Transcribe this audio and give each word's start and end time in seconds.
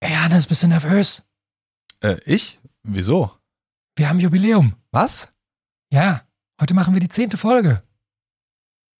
Ey, 0.00 0.12
Hannes, 0.14 0.46
bist 0.46 0.62
du 0.62 0.68
nervös? 0.68 1.22
Äh, 2.00 2.18
ich? 2.24 2.60
Wieso? 2.84 3.32
Wir 3.96 4.08
haben 4.08 4.20
Jubiläum. 4.20 4.74
Was? 4.92 5.28
Ja, 5.92 6.22
heute 6.60 6.74
machen 6.74 6.94
wir 6.94 7.00
die 7.00 7.08
zehnte 7.08 7.36
Folge. 7.36 7.82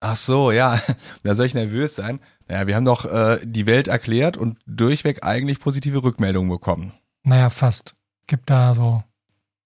Ach 0.01 0.17
so, 0.17 0.51
ja. 0.51 0.81
Da 1.23 1.35
soll 1.35 1.47
ich 1.47 1.55
nervös 1.55 1.95
sein. 1.95 2.21
Naja, 2.49 2.67
wir 2.67 2.75
haben 2.77 2.85
doch 2.85 3.05
äh, 3.05 3.39
die 3.45 3.67
Welt 3.67 3.87
erklärt 3.89 4.37
und 4.37 4.59
durchweg 4.67 5.25
eigentlich 5.25 5.61
positive 5.61 6.03
Rückmeldungen 6.03 6.51
bekommen. 6.51 6.93
Naja, 7.23 7.51
fast. 7.51 7.95
Gibt 8.27 8.51
da 8.51 8.75
so 8.75 9.03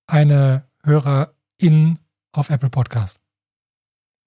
eine 0.07 0.65
Hörerin 0.85 1.99
auf 2.33 2.51
Apple 2.51 2.71
Podcast. 2.71 3.21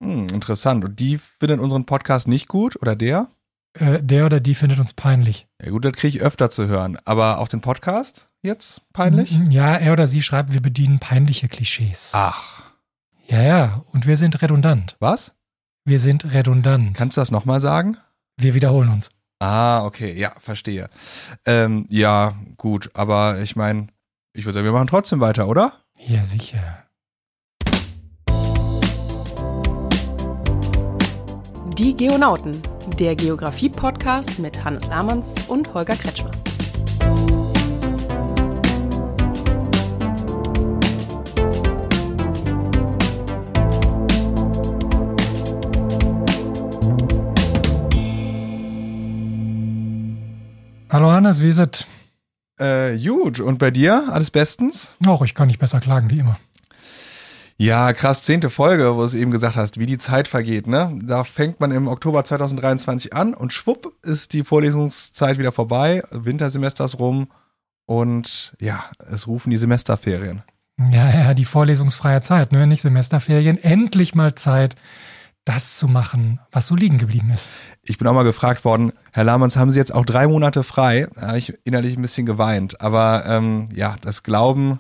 Hm, 0.02 0.28
interessant. 0.34 0.84
Und 0.84 1.00
die 1.00 1.18
findet 1.18 1.60
unseren 1.60 1.86
Podcast 1.86 2.28
nicht 2.28 2.48
gut, 2.48 2.76
oder 2.82 2.96
der? 2.96 3.30
Äh, 3.78 4.02
der 4.02 4.26
oder 4.26 4.40
die 4.40 4.56
findet 4.56 4.80
uns 4.80 4.94
peinlich. 4.94 5.48
Ja 5.64 5.70
gut, 5.72 5.84
das 5.86 5.94
kriege 5.94 6.18
ich 6.18 6.24
öfter 6.24 6.50
zu 6.50 6.68
hören. 6.68 6.98
Aber 7.06 7.40
auch 7.40 7.48
den 7.48 7.62
Podcast 7.62 8.28
jetzt 8.42 8.82
peinlich? 8.94 9.38
Mhm, 9.38 9.52
Ja, 9.52 9.76
er 9.76 9.92
oder 9.94 10.08
sie 10.08 10.22
schreibt, 10.22 10.54
wir 10.54 10.62
bedienen 10.62 11.00
peinliche 11.00 11.48
Klischees. 11.48 12.10
Ach, 12.14 12.64
Ja, 13.28 13.42
ja, 13.42 13.82
und 13.92 14.06
wir 14.08 14.18
sind 14.18 14.42
redundant. 14.42 14.96
was? 15.00 15.36
Wir 15.84 16.00
sind 16.00 16.34
redundant. 16.34 16.96
Kannst 16.98 17.18
du 17.18 17.22
das 17.22 17.32
nochmal 17.32 17.60
sagen? 17.60 17.98
Wir 18.38 18.54
wiederholen 18.54 18.90
uns. 18.90 19.10
Ah, 19.40 19.84
okay, 19.84 20.18
ja, 20.18 20.32
verstehe. 20.40 20.90
Ähm, 21.46 21.86
ja, 21.90 22.34
gut, 22.58 22.90
aber 22.94 23.40
ich 23.42 23.56
meine, 23.56 23.88
ich 24.34 24.46
würde 24.46 24.54
sagen, 24.54 24.66
wir 24.66 24.72
machen 24.72 24.88
trotzdem 24.88 25.20
weiter, 25.20 25.48
oder? 25.48 25.74
Ja, 26.00 26.24
sicher. 26.24 26.84
Die 31.78 31.96
Geonauten, 31.96 32.62
der 32.98 33.16
Geografie-Podcast 33.16 34.40
mit 34.40 34.64
Hannes 34.64 34.88
Lahmanns 34.88 35.36
und 35.48 35.74
Holger 35.74 35.96
Kretschmer. 35.96 36.32
Hallo 50.90 51.12
Hannes, 51.12 51.42
wie 51.42 51.50
ist 51.50 51.58
es? 51.58 51.86
Äh, 52.58 52.98
gut, 52.98 53.42
und 53.42 53.58
bei 53.58 53.72
dir? 53.72 54.08
Alles 54.12 54.32
bestens? 54.32 54.96
Och, 55.06 55.24
ich 55.24 55.34
kann 55.34 55.48
nicht 55.48 55.60
besser 55.60 55.82
klagen, 55.82 56.10
wie 56.10 56.20
immer. 56.20 56.38
Ja, 57.58 57.94
krass, 57.94 58.22
zehnte 58.22 58.50
Folge, 58.50 58.96
wo 58.96 59.00
du 59.00 59.04
es 59.06 59.14
eben 59.14 59.32
gesagt 59.32 59.56
hast, 59.56 59.80
wie 59.80 59.86
die 59.86 59.98
Zeit 59.98 60.28
vergeht, 60.28 60.68
ne? 60.68 60.98
Da 61.02 61.24
fängt 61.24 61.62
man 61.62 61.72
im 61.72 61.88
Oktober 61.88 62.26
2023 62.26 63.14
an 63.14 63.34
und 63.34 63.54
schwupp 63.54 63.94
ist 64.04 64.34
die 64.34 64.44
Vorlesungszeit 64.44 65.38
wieder 65.38 65.54
vorbei, 65.54 66.04
Wintersemester 66.12 66.84
ist 66.84 67.00
rum 67.00 67.30
und 67.86 68.56
ja, 68.60 68.84
es 69.10 69.28
rufen 69.28 69.52
die 69.52 69.58
Semesterferien. 69.58 70.44
Ja, 70.92 71.10
ja, 71.10 71.34
die 71.34 71.46
vorlesungsfreie 71.46 72.22
Zeit, 72.22 72.52
ne? 72.52 72.68
Nicht 72.68 72.82
Semesterferien. 72.82 73.58
Endlich 73.58 74.14
mal 74.14 74.36
Zeit, 74.36 74.76
das 75.46 75.78
zu 75.78 75.88
machen, 75.88 76.42
was 76.52 76.68
so 76.68 76.76
liegen 76.76 76.98
geblieben 76.98 77.32
ist. 77.32 77.50
Ich 77.84 77.98
bin 77.98 78.08
auch 78.08 78.14
mal 78.14 78.24
gefragt 78.24 78.66
worden, 78.66 78.92
Herr 79.14 79.24
Lahmanns, 79.24 79.56
haben 79.56 79.70
Sie 79.70 79.80
jetzt 79.80 79.94
auch 79.94 80.04
drei 80.04 80.28
Monate 80.28 80.64
frei? 80.64 81.08
Da 81.16 81.28
habe 81.28 81.38
ich 81.38 81.54
innerlich 81.64 81.96
ein 81.96 82.02
bisschen 82.02 82.26
geweint. 82.26 82.82
Aber 82.82 83.26
ähm, 83.28 83.70
ja, 83.74 83.96
das 84.02 84.24
glauben 84.24 84.80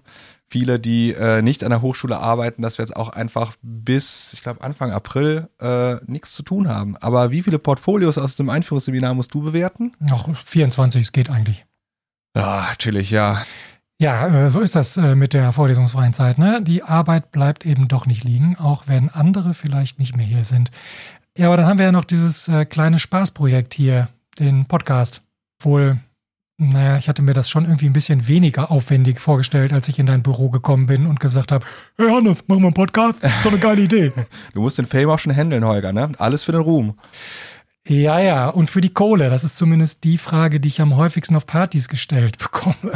viele, 0.56 0.80
die 0.80 1.12
äh, 1.12 1.42
nicht 1.42 1.66
an 1.66 1.72
der 1.72 1.82
Hochschule 1.82 2.18
arbeiten, 2.18 2.62
dass 2.62 2.78
wir 2.78 2.84
jetzt 2.84 2.96
auch 2.96 3.10
einfach 3.10 3.56
bis, 3.62 4.32
ich 4.32 4.42
glaube, 4.42 4.62
Anfang 4.62 4.94
April 4.94 5.50
äh, 5.60 5.96
nichts 6.10 6.32
zu 6.32 6.44
tun 6.44 6.70
haben. 6.70 6.96
Aber 6.96 7.30
wie 7.30 7.42
viele 7.42 7.60
Portfolios 7.60 8.18
aus 8.18 8.38
dem 8.38 8.50
Einführungsseminar 8.50 9.14
musst 9.16 9.34
du 9.34 9.42
bewerten? 9.42 9.92
Noch 10.00 10.34
24, 10.34 11.02
es 11.02 11.12
geht 11.12 11.30
eigentlich. 11.30 11.66
Ja, 12.38 12.70
chillig, 12.78 13.12
ja. 13.12 13.44
Ja, 14.00 14.46
äh, 14.46 14.50
so 14.50 14.62
ist 14.62 14.78
das 14.78 14.96
äh, 14.96 15.14
mit 15.16 15.34
der 15.34 15.52
vorlesungsfreien 15.52 16.14
Zeit. 16.14 16.38
Ne? 16.38 16.62
Die 16.62 16.84
Arbeit 16.84 17.34
bleibt 17.34 17.66
eben 17.66 17.90
doch 17.90 18.06
nicht 18.06 18.24
liegen, 18.24 18.56
auch 18.58 18.84
wenn 18.88 19.10
andere 19.10 19.54
vielleicht 19.54 20.00
nicht 20.00 20.16
mehr 20.16 20.26
hier 20.26 20.46
sind. 20.46 20.72
Ja, 21.38 21.48
aber 21.48 21.58
dann 21.58 21.66
haben 21.66 21.80
wir 21.80 21.86
ja 21.88 21.92
noch 21.92 22.06
dieses 22.06 22.48
äh, 22.48 22.64
kleine 22.64 22.98
Spaßprojekt 22.98 23.74
hier, 23.74 24.08
den 24.40 24.68
Podcast. 24.68 25.22
Wohl, 25.60 26.00
naja, 26.58 26.98
ich 26.98 27.10
hatte 27.10 27.22
mir 27.22 27.34
das 27.34 27.50
schon 27.50 27.66
irgendwie 27.66 27.88
ein 27.88 27.94
bisschen 27.94 28.28
weniger 28.28 28.72
aufwendig 28.72 29.20
vorgestellt, 29.20 29.74
als 29.74 29.90
ich 29.90 30.00
in 30.00 30.06
dein 30.06 30.24
Büro 30.24 30.50
gekommen 30.50 30.86
bin 30.86 31.06
und 31.06 31.20
gesagt 31.20 31.52
habe, 31.52 31.66
hey 31.98 32.08
Hannes, 32.10 32.44
machen 32.48 32.62
wir 32.62 32.68
einen 32.68 32.74
Podcast? 32.74 33.24
Das 33.24 33.36
ist 33.36 33.46
doch 33.46 33.52
eine 33.52 33.60
geile 33.60 33.82
Idee. 33.82 34.12
Du 34.54 34.62
musst 34.62 34.78
den 34.78 34.86
Fame 34.86 35.10
auch 35.10 35.20
schon 35.20 35.36
handeln, 35.36 35.66
Holger, 35.66 35.92
ne? 35.92 36.12
Alles 36.18 36.44
für 36.44 36.54
den 36.54 36.62
Ruhm. 36.62 36.98
ja, 37.88 38.20
ja, 38.20 38.48
und 38.48 38.70
für 38.70 38.80
die 38.82 38.94
Kohle, 38.94 39.30
das 39.30 39.44
ist 39.44 39.58
zumindest 39.58 40.04
die 40.06 40.18
Frage, 40.18 40.60
die 40.62 40.70
ich 40.70 40.80
am 40.82 40.96
häufigsten 40.96 41.36
auf 41.36 41.46
Partys 41.46 41.90
gestellt 41.90 42.38
bekomme. 42.38 42.94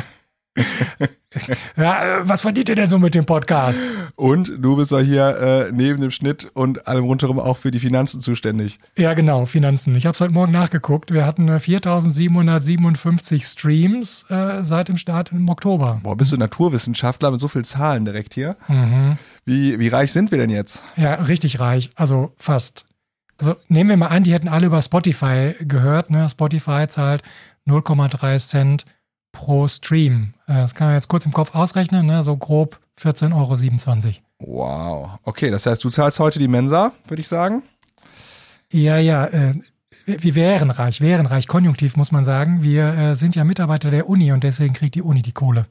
ja, 1.77 2.19
äh, 2.19 2.27
was 2.27 2.41
verdient 2.41 2.69
ihr 2.69 2.75
denn 2.75 2.89
so 2.89 2.97
mit 2.97 3.15
dem 3.15 3.25
Podcast? 3.25 3.81
Und 4.15 4.51
du 4.57 4.75
bist 4.75 4.91
ja 4.91 4.99
hier 4.99 5.37
äh, 5.37 5.71
neben 5.71 6.01
dem 6.01 6.11
Schnitt 6.11 6.49
und 6.53 6.87
allem 6.87 7.05
rundherum 7.05 7.39
auch 7.39 7.57
für 7.57 7.71
die 7.71 7.79
Finanzen 7.79 8.19
zuständig. 8.19 8.79
Ja, 8.97 9.13
genau, 9.13 9.45
Finanzen. 9.45 9.95
Ich 9.95 10.05
habe 10.05 10.15
es 10.15 10.21
heute 10.21 10.33
Morgen 10.33 10.51
nachgeguckt. 10.51 11.11
Wir 11.11 11.25
hatten 11.25 11.47
äh, 11.47 11.59
4757 11.59 13.45
Streams 13.45 14.25
äh, 14.29 14.63
seit 14.63 14.89
dem 14.89 14.97
Start 14.97 15.31
im 15.31 15.47
Oktober. 15.49 15.99
Boah, 16.03 16.17
bist 16.17 16.31
du 16.31 16.37
Naturwissenschaftler 16.37 17.31
mit 17.31 17.39
so 17.39 17.47
viel 17.47 17.65
Zahlen 17.65 18.05
direkt 18.05 18.33
hier? 18.33 18.55
Mhm. 18.67 19.17
Wie, 19.45 19.79
wie 19.79 19.87
reich 19.87 20.11
sind 20.11 20.31
wir 20.31 20.37
denn 20.37 20.49
jetzt? 20.49 20.83
Ja, 20.95 21.15
richtig 21.15 21.59
reich. 21.59 21.91
Also 21.95 22.33
fast. 22.37 22.85
Also 23.37 23.55
nehmen 23.69 23.89
wir 23.89 23.97
mal 23.97 24.07
an, 24.07 24.23
die 24.23 24.33
hätten 24.33 24.49
alle 24.49 24.67
über 24.67 24.81
Spotify 24.81 25.55
gehört. 25.61 26.09
Ne? 26.09 26.27
Spotify 26.29 26.87
zahlt 26.87 27.23
0,3 27.67 28.37
Cent 28.45 28.85
pro 29.31 29.67
Stream. 29.67 30.33
Äh, 30.47 30.53
Das 30.53 30.75
kann 30.75 30.87
man 30.87 30.95
jetzt 30.95 31.07
kurz 31.07 31.25
im 31.25 31.31
Kopf 31.33 31.55
ausrechnen, 31.55 32.05
ne? 32.05 32.23
so 32.23 32.35
grob 32.37 32.79
14,27 33.01 33.35
Euro. 33.35 34.15
Wow. 34.39 35.09
Okay, 35.23 35.51
das 35.51 35.65
heißt, 35.65 35.83
du 35.83 35.89
zahlst 35.89 36.19
heute 36.19 36.39
die 36.39 36.47
Mensa, 36.47 36.91
würde 37.07 37.21
ich 37.21 37.27
sagen. 37.27 37.63
Ja, 38.71 38.97
ja, 38.97 39.25
äh, 39.25 39.55
wir 40.05 40.23
wir 40.23 40.35
wären 40.35 40.71
reich, 40.71 41.01
wären 41.01 41.25
reich, 41.25 41.47
konjunktiv 41.47 41.95
muss 41.95 42.11
man 42.11 42.23
sagen. 42.25 42.63
Wir 42.63 42.93
äh, 42.93 43.15
sind 43.15 43.35
ja 43.35 43.43
Mitarbeiter 43.43 43.89
der 43.91 44.07
Uni 44.07 44.31
und 44.31 44.43
deswegen 44.43 44.73
kriegt 44.73 44.95
die 44.95 45.01
Uni 45.01 45.21
die 45.21 45.31
Kohle. 45.31 45.65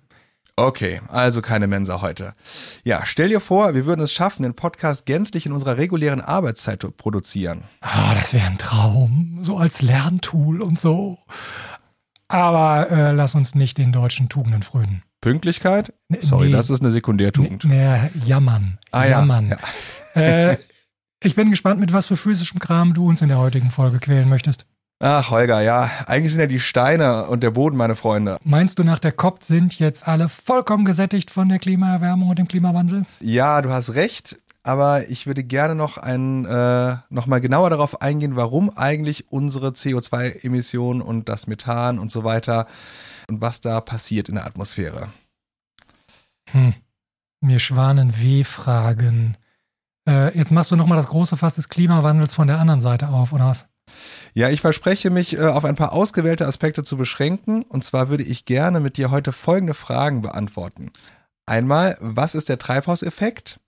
Okay, 0.56 1.00
also 1.06 1.40
keine 1.40 1.68
Mensa 1.68 2.02
heute. 2.02 2.34
Ja, 2.82 3.06
stell 3.06 3.28
dir 3.28 3.38
vor, 3.40 3.74
wir 3.74 3.86
würden 3.86 4.00
es 4.00 4.12
schaffen, 4.12 4.42
den 4.42 4.54
Podcast 4.54 5.06
gänzlich 5.06 5.46
in 5.46 5.52
unserer 5.52 5.76
regulären 5.76 6.20
Arbeitszeit 6.20 6.82
zu 6.82 6.90
produzieren. 6.90 7.62
Ah, 7.80 8.12
das 8.14 8.34
wäre 8.34 8.46
ein 8.46 8.58
Traum, 8.58 9.38
so 9.42 9.56
als 9.56 9.82
Lerntool 9.82 10.60
und 10.60 10.80
so. 10.80 11.16
Aber 12.28 12.90
äh, 12.90 13.12
lass 13.12 13.34
uns 13.34 13.54
nicht 13.54 13.78
den 13.78 13.92
deutschen 13.92 14.28
Tugenden 14.28 14.62
frönen. 14.62 15.02
Pünktlichkeit? 15.20 15.92
Nee, 16.08 16.18
Sorry, 16.22 16.46
nee. 16.46 16.52
das 16.52 16.70
ist 16.70 16.80
eine 16.80 16.90
Sekundärtugend. 16.90 17.64
Nee, 17.64 18.10
jammern. 18.24 18.78
Ah, 18.92 19.04
ja, 19.04 19.10
jammern. 19.10 19.56
ja. 20.14 20.20
Äh, 20.20 20.56
ich 21.22 21.34
bin 21.34 21.50
gespannt, 21.50 21.80
mit 21.80 21.92
was 21.92 22.06
für 22.06 22.16
physischem 22.16 22.60
Kram 22.60 22.94
du 22.94 23.08
uns 23.08 23.22
in 23.22 23.28
der 23.28 23.38
heutigen 23.38 23.70
Folge 23.70 23.98
quälen 23.98 24.28
möchtest. 24.28 24.66
Ach, 25.00 25.30
Holger, 25.30 25.60
ja, 25.60 25.90
eigentlich 26.06 26.32
sind 26.32 26.40
ja 26.40 26.46
die 26.48 26.58
Steine 26.58 27.26
und 27.26 27.42
der 27.44 27.52
Boden 27.52 27.76
meine 27.76 27.94
Freunde. 27.94 28.36
Meinst 28.42 28.78
du, 28.80 28.84
nach 28.84 28.98
der 28.98 29.12
COP 29.12 29.44
sind 29.44 29.78
jetzt 29.78 30.08
alle 30.08 30.28
vollkommen 30.28 30.84
gesättigt 30.84 31.30
von 31.30 31.48
der 31.48 31.60
Klimaerwärmung 31.60 32.28
und 32.28 32.38
dem 32.38 32.48
Klimawandel? 32.48 33.04
Ja, 33.20 33.62
du 33.62 33.70
hast 33.70 33.94
recht, 33.94 34.38
aber 34.68 35.08
ich 35.08 35.26
würde 35.26 35.44
gerne 35.44 35.74
noch 35.74 35.96
ein, 35.96 36.44
äh, 36.44 36.96
noch 37.08 37.26
mal 37.26 37.40
genauer 37.40 37.70
darauf 37.70 38.02
eingehen, 38.02 38.36
warum 38.36 38.68
eigentlich 38.68 39.32
unsere 39.32 39.68
CO2-Emissionen 39.70 41.00
und 41.00 41.30
das 41.30 41.46
Methan 41.46 41.98
und 41.98 42.10
so 42.10 42.22
weiter 42.22 42.66
und 43.30 43.40
was 43.40 43.62
da 43.62 43.80
passiert 43.80 44.28
in 44.28 44.34
der 44.34 44.44
Atmosphäre. 44.44 45.08
Hm. 46.50 46.74
Mir 47.40 47.60
schwanen 47.60 48.20
W-Fragen. 48.20 49.38
Äh, 50.06 50.36
jetzt 50.36 50.52
machst 50.52 50.70
du 50.70 50.76
nochmal 50.76 50.98
das 50.98 51.08
große 51.08 51.38
Fass 51.38 51.54
des 51.54 51.70
Klimawandels 51.70 52.34
von 52.34 52.46
der 52.46 52.58
anderen 52.58 52.82
Seite 52.82 53.08
auf, 53.08 53.32
oder 53.32 53.46
was? 53.46 53.64
Ja, 54.34 54.50
ich 54.50 54.60
verspreche 54.60 55.08
mich, 55.08 55.38
äh, 55.38 55.46
auf 55.46 55.64
ein 55.64 55.76
paar 55.76 55.94
ausgewählte 55.94 56.46
Aspekte 56.46 56.84
zu 56.84 56.98
beschränken. 56.98 57.62
Und 57.62 57.84
zwar 57.84 58.10
würde 58.10 58.24
ich 58.24 58.44
gerne 58.44 58.80
mit 58.80 58.98
dir 58.98 59.10
heute 59.10 59.32
folgende 59.32 59.72
Fragen 59.72 60.20
beantworten. 60.20 60.90
Einmal, 61.46 61.96
was 62.00 62.34
ist 62.34 62.50
der 62.50 62.58
Treibhauseffekt? 62.58 63.60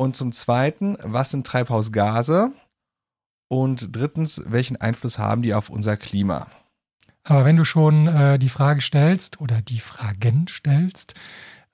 Und 0.00 0.16
zum 0.16 0.32
Zweiten, 0.32 0.96
was 1.02 1.30
sind 1.30 1.46
Treibhausgase? 1.46 2.52
Und 3.48 3.94
drittens, 3.94 4.42
welchen 4.46 4.78
Einfluss 4.78 5.18
haben 5.18 5.42
die 5.42 5.52
auf 5.52 5.68
unser 5.68 5.98
Klima? 5.98 6.46
Aber 7.22 7.44
wenn 7.44 7.56
du 7.56 7.66
schon 7.66 8.06
äh, 8.06 8.38
die 8.38 8.48
Frage 8.48 8.80
stellst 8.80 9.42
oder 9.42 9.60
die 9.60 9.78
Fragen 9.78 10.48
stellst, 10.48 11.12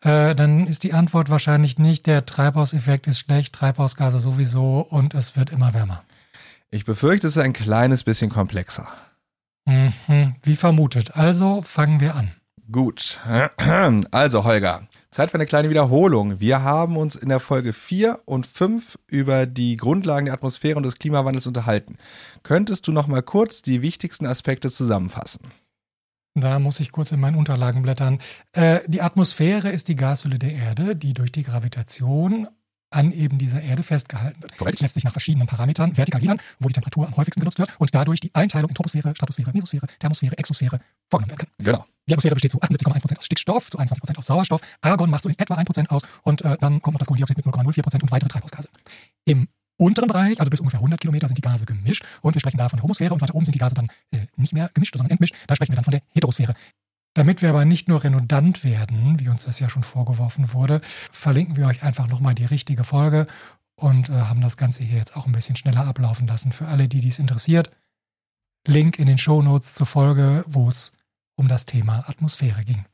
äh, 0.00 0.34
dann 0.34 0.66
ist 0.66 0.82
die 0.82 0.92
Antwort 0.92 1.30
wahrscheinlich 1.30 1.78
nicht, 1.78 2.08
der 2.08 2.26
Treibhauseffekt 2.26 3.06
ist 3.06 3.20
schlecht, 3.20 3.54
Treibhausgase 3.54 4.18
sowieso 4.18 4.80
und 4.80 5.14
es 5.14 5.36
wird 5.36 5.50
immer 5.50 5.72
wärmer. 5.72 6.02
Ich 6.68 6.84
befürchte, 6.84 7.28
es 7.28 7.36
ist 7.36 7.42
ein 7.44 7.52
kleines 7.52 8.02
bisschen 8.02 8.28
komplexer. 8.28 8.88
Mhm, 9.66 10.34
wie 10.42 10.56
vermutet. 10.56 11.16
Also 11.16 11.62
fangen 11.62 12.00
wir 12.00 12.16
an. 12.16 12.32
Gut. 12.70 13.20
Also, 14.10 14.44
Holger, 14.44 14.86
Zeit 15.10 15.30
für 15.30 15.36
eine 15.36 15.46
kleine 15.46 15.70
Wiederholung. 15.70 16.40
Wir 16.40 16.62
haben 16.62 16.96
uns 16.96 17.14
in 17.16 17.28
der 17.28 17.40
Folge 17.40 17.72
4 17.72 18.20
und 18.24 18.46
5 18.46 18.98
über 19.06 19.46
die 19.46 19.76
Grundlagen 19.76 20.26
der 20.26 20.34
Atmosphäre 20.34 20.76
und 20.76 20.82
des 20.84 20.98
Klimawandels 20.98 21.46
unterhalten. 21.46 21.96
Könntest 22.42 22.86
du 22.86 22.92
noch 22.92 23.06
mal 23.06 23.22
kurz 23.22 23.62
die 23.62 23.82
wichtigsten 23.82 24.26
Aspekte 24.26 24.70
zusammenfassen? 24.70 25.40
Da 26.34 26.58
muss 26.58 26.80
ich 26.80 26.92
kurz 26.92 27.12
in 27.12 27.20
meinen 27.20 27.36
Unterlagen 27.36 27.82
blättern. 27.82 28.18
Äh, 28.52 28.80
die 28.86 29.00
Atmosphäre 29.00 29.70
ist 29.70 29.88
die 29.88 29.96
Gashülle 29.96 30.38
der 30.38 30.52
Erde, 30.52 30.94
die 30.94 31.14
durch 31.14 31.32
die 31.32 31.42
Gravitation 31.42 32.46
an 32.90 33.10
eben 33.10 33.38
dieser 33.38 33.62
Erde 33.62 33.82
festgehalten 33.82 34.42
wird. 34.42 34.56
Korrekt. 34.58 34.76
Es 34.76 34.80
lässt 34.80 34.94
sich 34.94 35.04
nach 35.04 35.12
verschiedenen 35.12 35.46
Parametern 35.46 35.96
vertikal 35.96 36.20
gliedern, 36.20 36.40
wo 36.60 36.68
die 36.68 36.74
Temperatur 36.74 37.06
am 37.06 37.16
häufigsten 37.16 37.40
genutzt 37.40 37.58
wird 37.58 37.74
und 37.78 37.94
dadurch 37.94 38.20
die 38.20 38.34
Einteilung 38.34 38.68
in 38.68 38.74
Troposphäre, 38.74 39.14
Stratosphäre, 39.14 39.50
Mesosphäre, 39.52 39.86
Thermosphäre, 39.98 40.36
Exosphäre 40.38 40.80
vorgenommen 41.08 41.30
werden 41.38 41.48
kann. 41.58 41.64
Genau. 41.64 41.86
Die 42.08 42.14
Atmosphäre 42.14 42.34
besteht 42.34 42.52
zu 42.52 42.58
78,1% 42.60 43.18
aus 43.18 43.26
Stickstoff, 43.26 43.70
zu 43.70 43.78
21% 43.78 44.16
aus 44.16 44.26
Sauerstoff, 44.26 44.60
Argon 44.80 45.10
macht 45.10 45.24
so 45.24 45.28
in 45.28 45.38
etwa 45.38 45.54
1% 45.54 45.88
aus 45.88 46.02
und 46.22 46.42
äh, 46.42 46.56
dann 46.60 46.80
kommt 46.80 46.94
noch 46.94 47.00
das 47.00 47.08
Kohlendioxid 47.08 47.36
mit 47.36 47.46
0,04% 47.46 48.02
und 48.02 48.10
weitere 48.10 48.28
Treibhausgase. 48.28 48.68
Im 49.24 49.48
unteren 49.76 50.06
Bereich, 50.06 50.38
also 50.38 50.50
bis 50.50 50.60
ungefähr 50.60 50.78
100 50.78 51.00
Kilometer, 51.00 51.26
sind 51.26 51.36
die 51.36 51.42
Gase 51.42 51.66
gemischt 51.66 52.04
und 52.22 52.34
wir 52.34 52.40
sprechen 52.40 52.58
da 52.58 52.68
von 52.68 52.78
der 52.78 52.84
Homosphäre 52.84 53.12
und 53.12 53.20
weiter 53.20 53.34
oben 53.34 53.44
sind 53.44 53.54
die 53.54 53.58
Gase 53.58 53.74
dann 53.74 53.88
äh, 54.12 54.26
nicht 54.36 54.52
mehr 54.52 54.70
gemischt, 54.72 54.96
sondern 54.96 55.10
entmischt. 55.10 55.34
Da 55.46 55.56
sprechen 55.56 55.72
wir 55.72 55.76
dann 55.76 55.84
von 55.84 55.92
der 55.92 56.02
Heterosphäre. 56.14 56.54
Damit 57.14 57.40
wir 57.42 57.48
aber 57.48 57.64
nicht 57.64 57.88
nur 57.88 58.04
redundant 58.04 58.62
werden, 58.62 59.18
wie 59.18 59.28
uns 59.28 59.44
das 59.44 59.58
ja 59.58 59.70
schon 59.70 59.82
vorgeworfen 59.82 60.52
wurde, 60.52 60.82
verlinken 60.84 61.56
wir 61.56 61.66
euch 61.66 61.82
einfach 61.82 62.06
nochmal 62.08 62.34
die 62.34 62.44
richtige 62.44 62.84
Folge 62.84 63.26
und 63.74 64.10
äh, 64.10 64.12
haben 64.12 64.42
das 64.42 64.56
Ganze 64.56 64.84
hier 64.84 64.98
jetzt 64.98 65.16
auch 65.16 65.26
ein 65.26 65.32
bisschen 65.32 65.56
schneller 65.56 65.86
ablaufen 65.86 66.26
lassen. 66.26 66.52
Für 66.52 66.68
alle, 66.68 66.88
die 66.88 67.00
dies 67.00 67.18
interessiert, 67.18 67.70
Link 68.66 68.98
in 68.98 69.06
den 69.06 69.18
Shownotes 69.18 69.74
zur 69.74 69.86
Folge, 69.86 70.44
wo 70.46 70.68
es 70.68 70.92
um 71.36 71.48
das 71.48 71.66
Thema 71.66 72.04
Atmosphäre 72.08 72.64
ging. 72.64 72.84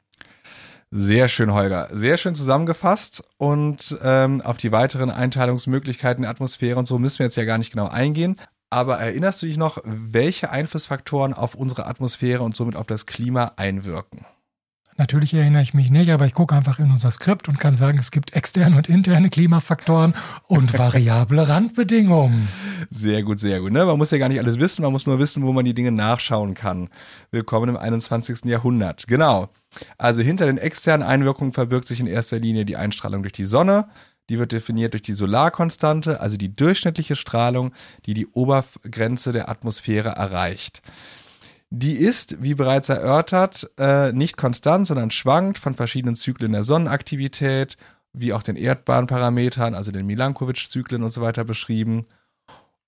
Sehr 0.90 1.28
schön, 1.28 1.54
Holger. 1.54 1.88
Sehr 1.90 2.18
schön 2.18 2.34
zusammengefasst. 2.34 3.24
Und 3.38 3.96
ähm, 4.02 4.42
auf 4.42 4.58
die 4.58 4.72
weiteren 4.72 5.10
Einteilungsmöglichkeiten 5.10 6.22
der 6.22 6.30
Atmosphäre 6.30 6.78
und 6.78 6.86
so 6.86 6.98
müssen 6.98 7.20
wir 7.20 7.26
jetzt 7.26 7.36
ja 7.36 7.46
gar 7.46 7.56
nicht 7.56 7.72
genau 7.72 7.88
eingehen. 7.88 8.36
Aber 8.68 8.98
erinnerst 8.98 9.40
du 9.40 9.46
dich 9.46 9.56
noch, 9.56 9.78
welche 9.84 10.50
Einflussfaktoren 10.50 11.32
auf 11.32 11.54
unsere 11.54 11.86
Atmosphäre 11.86 12.42
und 12.42 12.54
somit 12.54 12.76
auf 12.76 12.86
das 12.86 13.06
Klima 13.06 13.52
einwirken? 13.56 14.26
Natürlich 14.98 15.32
erinnere 15.32 15.62
ich 15.62 15.72
mich 15.72 15.90
nicht, 15.90 16.10
aber 16.10 16.26
ich 16.26 16.34
gucke 16.34 16.54
einfach 16.54 16.78
in 16.78 16.90
unser 16.90 17.10
Skript 17.10 17.48
und 17.48 17.58
kann 17.58 17.76
sagen, 17.76 17.98
es 17.98 18.10
gibt 18.10 18.34
externe 18.34 18.76
und 18.76 18.88
interne 18.88 19.30
Klimafaktoren 19.30 20.14
und 20.46 20.78
variable 20.78 21.48
Randbedingungen. 21.48 22.48
Sehr 22.90 23.22
gut, 23.22 23.40
sehr 23.40 23.60
gut. 23.60 23.72
Ne? 23.72 23.84
Man 23.86 23.96
muss 23.96 24.10
ja 24.10 24.18
gar 24.18 24.28
nicht 24.28 24.38
alles 24.38 24.58
wissen, 24.58 24.82
man 24.82 24.92
muss 24.92 25.06
nur 25.06 25.18
wissen, 25.18 25.42
wo 25.42 25.52
man 25.52 25.64
die 25.64 25.74
Dinge 25.74 25.92
nachschauen 25.92 26.54
kann. 26.54 26.90
Willkommen 27.30 27.70
im 27.70 27.76
21. 27.76 28.44
Jahrhundert. 28.44 29.06
Genau. 29.06 29.48
Also 29.96 30.20
hinter 30.20 30.44
den 30.44 30.58
externen 30.58 31.06
Einwirkungen 31.06 31.52
verbirgt 31.52 31.88
sich 31.88 32.00
in 32.00 32.06
erster 32.06 32.38
Linie 32.38 32.66
die 32.66 32.76
Einstrahlung 32.76 33.22
durch 33.22 33.32
die 33.32 33.46
Sonne. 33.46 33.86
Die 34.28 34.38
wird 34.38 34.52
definiert 34.52 34.92
durch 34.92 35.02
die 35.02 35.14
Solarkonstante, 35.14 36.20
also 36.20 36.36
die 36.36 36.54
durchschnittliche 36.54 37.16
Strahlung, 37.16 37.72
die 38.06 38.14
die 38.14 38.26
Obergrenze 38.26 39.32
der 39.32 39.48
Atmosphäre 39.48 40.10
erreicht. 40.10 40.82
Die 41.74 41.94
ist, 41.94 42.42
wie 42.42 42.52
bereits 42.52 42.90
erörtert, 42.90 43.70
äh, 43.78 44.12
nicht 44.12 44.36
konstant, 44.36 44.86
sondern 44.86 45.10
schwankt 45.10 45.56
von 45.56 45.74
verschiedenen 45.74 46.16
Zyklen 46.16 46.52
der 46.52 46.64
Sonnenaktivität, 46.64 47.78
wie 48.12 48.34
auch 48.34 48.42
den 48.42 48.56
Erdbahnparametern, 48.56 49.74
also 49.74 49.90
den 49.90 50.04
Milankovitch-Zyklen 50.04 51.02
und 51.02 51.08
so 51.08 51.22
weiter 51.22 51.44
beschrieben. 51.44 52.04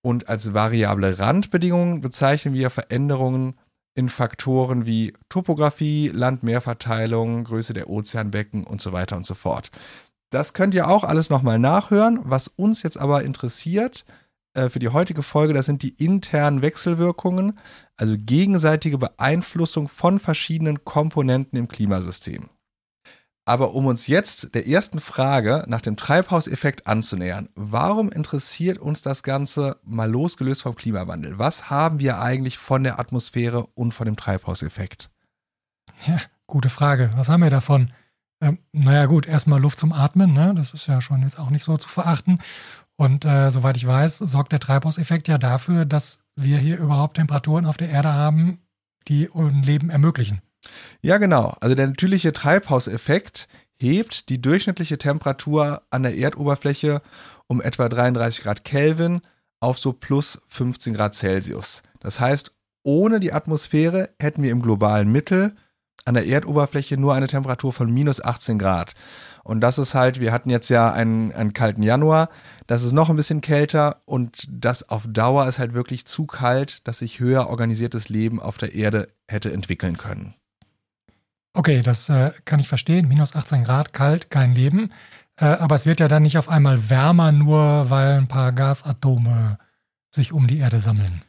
Und 0.03 0.29
als 0.29 0.53
variable 0.53 1.19
Randbedingungen 1.19 2.03
bezeichnen 2.03 2.53
wir 2.53 2.69
Veränderungen 2.69 3.55
in 3.95 4.11
Faktoren 4.11 4.85
wie 4.85 5.15
Topographie, 5.31 6.11
Land-Meer-Verteilung, 6.13 7.45
Größe 7.45 7.73
der 7.73 7.89
Ozeanbecken 7.89 8.65
und 8.65 8.83
so 8.83 8.93
weiter 8.93 9.17
und 9.17 9.25
so 9.25 9.33
fort. 9.33 9.71
Das 10.29 10.53
könnt 10.53 10.75
ihr 10.75 10.89
auch 10.89 11.05
alles 11.05 11.31
nochmal 11.31 11.59
nachhören. 11.59 12.21
Was 12.25 12.49
uns 12.49 12.83
jetzt 12.83 12.99
aber 12.99 13.23
interessiert 13.23 14.05
äh, 14.55 14.71
für 14.71 14.79
die 14.79 14.89
heutige 14.89 15.23
Folge, 15.23 15.53
das 15.55 15.67
sind 15.67 15.83
die 15.83 16.05
internen 16.05 16.63
Wechselwirkungen, 16.63 17.59
also 17.97 18.15
gegenseitige 18.17 18.99
Beeinflussung 18.99 19.89
von 19.89 20.19
verschiedenen 20.19 20.85
Komponenten 20.85 21.59
im 21.59 21.69
Klimasystem. 21.69 22.49
Aber 23.47 23.75
um 23.75 23.85
uns 23.87 24.07
jetzt 24.07 24.55
der 24.55 24.67
ersten 24.67 25.01
Frage 25.01 25.65
nach 25.67 25.83
dem 25.83 25.97
Treibhauseffekt 25.97 26.87
anzunähern, 26.87 27.51
warum 27.55 28.11
interessiert 28.11 28.79
uns 28.79 29.03
das 29.03 29.23
Ganze 29.23 29.77
mal 29.85 30.11
losgelöst 30.11 30.63
vom 30.63 30.75
Klimawandel? 30.75 31.39
Was 31.39 31.69
haben 31.69 31.99
wir 31.99 32.21
eigentlich 32.21 32.57
von 32.57 32.85
der 32.85 32.99
Atmosphäre 32.99 33.67
und 33.75 33.93
von 33.93 34.07
dem 34.07 34.17
Treibhauseffekt? 34.17 35.11
Ja, 36.07 36.19
gute 36.47 36.71
Frage. 36.71 37.13
Was 37.17 37.29
haben 37.29 37.43
wir 37.43 37.51
davon? 37.51 37.93
Ähm, 38.45 38.59
naja, 38.73 39.07
gut, 39.07 39.27
erstmal 39.27 39.59
Luft 39.59 39.79
zum 39.79 39.93
Atmen, 39.93 40.35
ne? 40.35 40.53
das 40.55 40.75
ist 40.75 40.87
ja 40.87 41.01
schon 41.01 41.23
jetzt 41.23 41.39
auch 41.39 41.49
nicht 41.49 41.65
so 41.65 41.79
zu 41.79 41.89
verachten. 41.89 42.41
Und 42.97 43.25
äh, 43.25 43.51
soweit 43.51 43.77
ich 43.79 43.87
weiß, 43.87 44.19
sorgt 44.19 44.53
der 44.53 44.61
Treibhauseffekt 44.61 45.29
ja 45.29 45.39
dafür, 45.39 45.87
dass 45.87 46.25
wir 46.37 46.59
hier 46.59 46.79
überhaupt 46.79 47.17
Temperaturen 47.17 47.65
auf 47.65 47.79
der 47.79 47.89
Erde 47.89 48.13
haben, 48.13 48.59
die 49.09 49.29
ein 49.35 49.63
Leben 49.63 49.89
ermöglichen. 49.89 50.43
Ja, 51.01 51.17
genau. 51.17 51.57
Also 51.61 51.75
der 51.75 51.87
natürliche 51.87 52.33
Treibhauseffekt 52.33 53.49
hebt 53.77 54.29
die 54.29 54.41
durchschnittliche 54.41 54.99
Temperatur 54.99 55.83
an 55.91 56.03
der 56.03 56.17
Erdoberfläche 56.17 57.03
um 57.47 57.61
etwa 57.63 57.89
33 57.89 58.45
Grad 58.45 58.65
Kelvin 58.65 59.23
auf 59.61 59.79
so 59.79 59.93
plus 59.93 60.41
15 60.49 60.95
Grad 60.95 61.15
Celsius. 61.15 61.83
Das 62.01 62.21
heißt, 62.21 62.51
ohne 62.83 63.21
die 63.21 63.33
Atmosphäre 63.33 64.11
hätten 64.21 64.43
wir 64.43 64.53
im 64.53 64.63
globalen 64.63 65.11
Mittel 65.11 65.57
an 66.05 66.15
der 66.15 66.27
Erdoberfläche 66.27 66.97
nur 66.97 67.15
eine 67.15 67.27
Temperatur 67.27 67.73
von 67.73 67.91
minus 67.91 68.23
18 68.23 68.59
Grad. 68.59 68.95
Und 69.43 69.61
das 69.61 69.79
ist 69.79 69.95
halt, 69.95 70.21
wir 70.21 70.33
hatten 70.33 70.51
jetzt 70.51 70.71
ja 70.71 70.93
einen, 70.93 71.33
einen 71.33 71.53
kalten 71.53 71.83
Januar, 71.83 72.31
das 72.67 72.83
ist 72.83 72.93
noch 72.93 73.11
ein 73.11 73.17
bisschen 73.17 73.43
kälter 73.43 74.01
und 74.07 74.47
das 74.49 74.89
auf 74.89 75.07
Dauer 75.07 75.47
ist 75.49 75.59
halt 75.59 75.75
wirklich 75.75 76.07
zu 76.07 76.27
kalt, 76.27 76.87
dass 76.89 77.01
sich 77.01 77.21
höher 77.21 77.49
organisiertes 77.49 78.09
Leben 78.09 78.41
auf 78.41 78.57
der 78.57 78.75
Erde 78.75 79.09
hätte 79.29 79.53
entwickeln 79.53 79.99
können. 79.99 80.35
Okay, 81.53 81.83
das 81.83 82.09
äh, 82.09 82.33
kann 82.45 82.59
ich 82.59 82.69
verstehen. 82.69 83.07
Minus 83.07 83.37
18 83.37 83.65
Grad, 83.65 83.93
kalt, 83.93 84.31
kein 84.31 84.55
Leben. 84.55 84.91
Äh, 85.37 85.45
aber 85.45 85.75
es 85.75 85.87
wird 85.87 86.01
ja 86.01 86.09
dann 86.09 86.23
nicht 86.23 86.39
auf 86.39 86.49
einmal 86.49 86.91
wärmer, 86.91 87.31
nur 87.31 87.91
weil 87.91 88.15
ein 88.15 88.29
paar 88.29 88.53
Gasatome 88.53 89.59
sich 90.11 90.33
um 90.33 90.47
die 90.47 90.59
Erde 90.59 90.81
sammeln. 90.81 91.23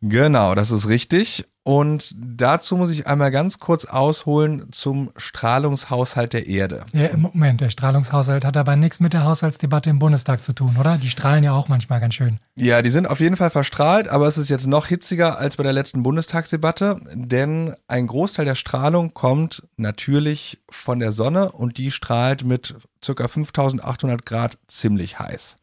Genau, 0.00 0.54
das 0.54 0.70
ist 0.70 0.88
richtig. 0.88 1.44
Und 1.68 2.14
dazu 2.16 2.78
muss 2.78 2.88
ich 2.88 3.06
einmal 3.06 3.30
ganz 3.30 3.58
kurz 3.58 3.84
ausholen 3.84 4.72
zum 4.72 5.10
Strahlungshaushalt 5.18 6.32
der 6.32 6.46
Erde. 6.46 6.86
Ja, 6.94 7.14
Moment, 7.14 7.60
der 7.60 7.68
Strahlungshaushalt 7.68 8.46
hat 8.46 8.56
aber 8.56 8.74
nichts 8.74 9.00
mit 9.00 9.12
der 9.12 9.24
Haushaltsdebatte 9.24 9.90
im 9.90 9.98
Bundestag 9.98 10.42
zu 10.42 10.54
tun, 10.54 10.78
oder? 10.80 10.96
Die 10.96 11.10
strahlen 11.10 11.44
ja 11.44 11.52
auch 11.52 11.68
manchmal 11.68 12.00
ganz 12.00 12.14
schön. 12.14 12.38
Ja, 12.54 12.80
die 12.80 12.88
sind 12.88 13.06
auf 13.06 13.20
jeden 13.20 13.36
Fall 13.36 13.50
verstrahlt, 13.50 14.08
aber 14.08 14.26
es 14.26 14.38
ist 14.38 14.48
jetzt 14.48 14.66
noch 14.66 14.86
hitziger 14.86 15.38
als 15.38 15.58
bei 15.58 15.62
der 15.62 15.74
letzten 15.74 16.02
Bundestagsdebatte, 16.02 17.02
denn 17.12 17.74
ein 17.86 18.06
Großteil 18.06 18.46
der 18.46 18.54
Strahlung 18.54 19.12
kommt 19.12 19.62
natürlich 19.76 20.62
von 20.70 21.00
der 21.00 21.12
Sonne 21.12 21.52
und 21.52 21.76
die 21.76 21.90
strahlt 21.90 22.44
mit 22.44 22.76
ca. 23.04 23.28
5800 23.28 24.24
Grad 24.24 24.56
ziemlich 24.68 25.18
heiß. 25.18 25.58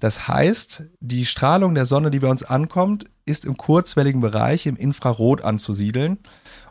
Das 0.00 0.26
heißt, 0.26 0.82
die 1.00 1.26
Strahlung 1.26 1.74
der 1.74 1.86
Sonne, 1.86 2.10
die 2.10 2.18
bei 2.18 2.28
uns 2.28 2.42
ankommt, 2.42 3.04
ist 3.28 3.44
im 3.44 3.56
kurzwelligen 3.56 4.20
Bereich 4.20 4.66
im 4.66 4.76
Infrarot 4.76 5.42
anzusiedeln 5.42 6.18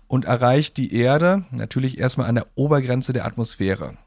und 0.07 0.25
erreicht 0.25 0.77
die 0.77 0.93
Erde 0.93 1.45
natürlich 1.51 1.97
erstmal 1.97 2.27
an 2.27 2.35
der 2.35 2.47
Obergrenze 2.55 3.13
der 3.13 3.25
Atmosphäre. 3.25 3.97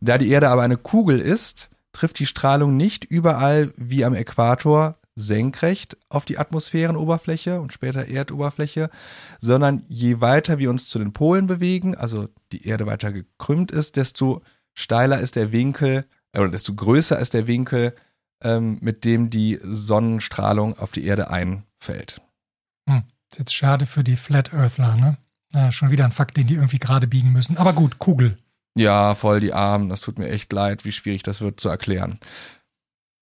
Da 0.00 0.18
die 0.18 0.30
Erde 0.30 0.48
aber 0.48 0.62
eine 0.62 0.76
Kugel 0.76 1.20
ist, 1.20 1.70
trifft 1.92 2.18
die 2.18 2.26
Strahlung 2.26 2.76
nicht 2.76 3.04
überall 3.04 3.72
wie 3.76 4.04
am 4.04 4.14
Äquator 4.14 4.96
senkrecht 5.16 5.96
auf 6.08 6.24
die 6.24 6.38
Atmosphärenoberfläche 6.38 7.60
und 7.60 7.72
später 7.72 8.06
Erdoberfläche, 8.06 8.88
sondern 9.40 9.82
je 9.88 10.20
weiter 10.20 10.58
wir 10.58 10.70
uns 10.70 10.88
zu 10.88 11.00
den 11.00 11.12
Polen 11.12 11.48
bewegen, 11.48 11.96
also 11.96 12.28
die 12.52 12.66
Erde 12.66 12.86
weiter 12.86 13.12
gekrümmt 13.12 13.72
ist, 13.72 13.96
desto 13.96 14.42
steiler 14.74 15.18
ist 15.18 15.34
der 15.34 15.50
Winkel 15.50 16.04
oder 16.34 16.48
desto 16.48 16.74
größer 16.74 17.18
ist 17.18 17.34
der 17.34 17.48
Winkel 17.48 17.94
ähm, 18.42 18.78
mit 18.80 19.04
dem 19.04 19.30
die 19.30 19.58
Sonnenstrahlung 19.62 20.78
auf 20.78 20.92
die 20.92 21.04
Erde 21.04 21.30
einfällt. 21.30 22.20
Hm. 22.88 23.02
Jetzt 23.36 23.54
schade 23.54 23.86
für 23.86 24.04
die 24.04 24.16
Flat 24.16 24.54
Earthler, 24.54 24.96
ne? 24.96 25.18
Ja, 25.52 25.72
schon 25.72 25.90
wieder 25.90 26.04
ein 26.04 26.12
Fakt, 26.12 26.36
den 26.36 26.46
die 26.46 26.54
irgendwie 26.54 26.78
gerade 26.78 27.06
biegen 27.06 27.32
müssen. 27.32 27.56
Aber 27.56 27.72
gut, 27.72 27.98
Kugel. 27.98 28.38
Ja, 28.74 29.14
voll 29.14 29.40
die 29.40 29.52
Armen. 29.52 29.88
Das 29.88 30.00
tut 30.00 30.18
mir 30.18 30.28
echt 30.28 30.52
leid, 30.52 30.84
wie 30.84 30.92
schwierig 30.92 31.22
das 31.22 31.40
wird 31.40 31.60
zu 31.60 31.68
erklären. 31.68 32.18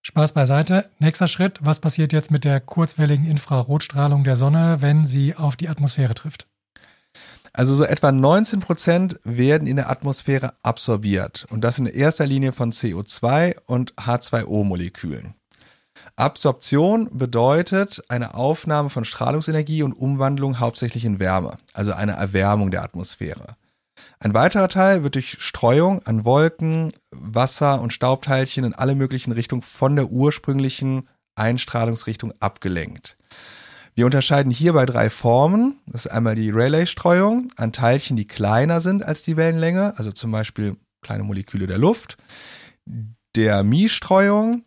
Spaß 0.03 0.35
beiseite. 0.35 0.91
Nächster 0.99 1.29
Schritt. 1.29 1.59
Was 1.63 1.81
passiert 1.81 2.13
jetzt 2.13 2.31
mit 2.31 2.45
der 2.45 2.61
kurzwelligen 2.61 3.27
Infrarotstrahlung 3.27 4.23
der 4.23 4.37
Sonne, 4.37 4.79
wenn 4.81 5.05
sie 5.05 5.35
auf 5.35 5.57
die 5.57 5.69
Atmosphäre 5.69 6.15
trifft? 6.15 6.47
Also 7.57 7.75
so 7.75 7.85
etwa 7.85 8.13
19 8.13 8.61
Prozent 8.61 9.19
werden 9.25 9.67
in 9.67 9.77
der 9.77 9.89
Atmosphäre 9.89 10.53
absorbiert 10.63 11.47
und 11.49 11.63
das 11.63 11.79
in 11.79 11.87
erster 11.87 12.27
Linie 12.27 12.53
von 12.53 12.71
CO2 12.71 13.57
und 13.65 13.95
H2O-Molekülen. 13.95 15.33
Absorption 16.17 17.09
bedeutet 17.17 18.05
eine 18.09 18.35
Aufnahme 18.35 18.91
von 18.91 19.07
Strahlungsenergie 19.07 19.83
und 19.83 19.95
Umwandlung 19.95 20.61
hauptsächlich 20.61 21.07
in 21.07 21.19
Wärme, 21.19 21.57
also 21.73 21.95
eine 21.95 22.13
Erwärmung 22.13 22.71
der 22.71 22.83
Atmosphäre. 22.83 23.57
Ein 24.19 24.35
weiterer 24.35 24.69
Teil 24.69 25.03
wird 25.03 25.15
durch 25.15 25.39
Streuung 25.41 26.03
an 26.05 26.27
Wolken, 26.27 26.93
Wasser 27.11 27.81
und 27.81 27.95
Staubteilchen 27.95 28.65
in 28.65 28.75
alle 28.75 28.95
möglichen 28.95 29.33
Richtungen 29.33 29.63
von 29.63 29.97
der 29.97 30.11
ursprünglichen 30.11 31.09
Einstrahlungsrichtung 31.37 32.35
abgelenkt. 32.39 33.17
Wir 33.97 34.05
unterscheiden 34.05 34.53
hierbei 34.53 34.85
drei 34.85 35.09
Formen. 35.09 35.81
Das 35.87 36.05
ist 36.05 36.13
einmal 36.13 36.35
die 36.35 36.51
Rayleigh-Streuung 36.51 37.49
an 37.57 37.73
Teilchen, 37.73 38.15
die 38.15 38.27
kleiner 38.27 38.83
sind 38.83 39.03
als 39.03 39.23
die 39.23 39.39
Wellenlänge, 39.39 39.95
also 39.97 40.13
zum 40.13 40.31
Beispiel 40.31 40.77
kleine 41.01 41.23
Moleküle 41.23 41.67
der 41.67 41.79
Luft. 41.79 42.19
Der 43.37 43.63
Mie-Streuung, 43.63 44.67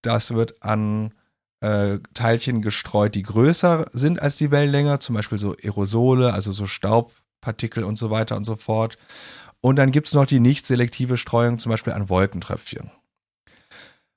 das 0.00 0.32
wird 0.32 0.62
an 0.62 1.12
äh, 1.60 1.98
Teilchen 2.14 2.62
gestreut, 2.62 3.14
die 3.14 3.22
größer 3.22 3.84
sind 3.92 4.22
als 4.22 4.36
die 4.36 4.50
Wellenlänge, 4.50 4.98
zum 4.98 5.14
Beispiel 5.14 5.36
so 5.36 5.54
Aerosole, 5.62 6.32
also 6.32 6.50
so 6.50 6.66
Staubpartikel 6.66 7.84
und 7.84 7.96
so 7.96 8.08
weiter 8.08 8.34
und 8.34 8.44
so 8.44 8.56
fort. 8.56 8.96
Und 9.60 9.76
dann 9.76 9.90
gibt 9.90 10.06
es 10.06 10.14
noch 10.14 10.24
die 10.24 10.40
nicht 10.40 10.66
selektive 10.66 11.18
Streuung, 11.18 11.58
zum 11.58 11.68
Beispiel 11.68 11.92
an 11.92 12.08
Wolkentröpfchen. 12.08 12.90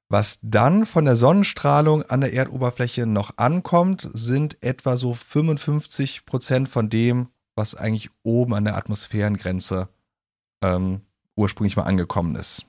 Was 0.09 0.39
dann 0.41 0.85
von 0.85 1.03
der 1.03 1.17
Sonnenstrahlung 1.17 2.03
an 2.03 2.21
der 2.21 2.33
Erdoberfläche 2.33 3.05
noch 3.05 3.37
ankommt, 3.37 4.09
sind 4.13 4.63
etwa 4.63 4.95
so 4.95 5.13
55 5.13 6.25
Prozent 6.25 6.69
von 6.69 6.89
dem, 6.89 7.27
was 7.55 7.75
eigentlich 7.75 8.09
oben 8.23 8.53
an 8.53 8.63
der 8.63 8.77
Atmosphärengrenze 8.77 9.89
ähm, 10.61 11.01
ursprünglich 11.35 11.75
mal 11.75 11.83
angekommen 11.83 12.35
ist. 12.35 12.65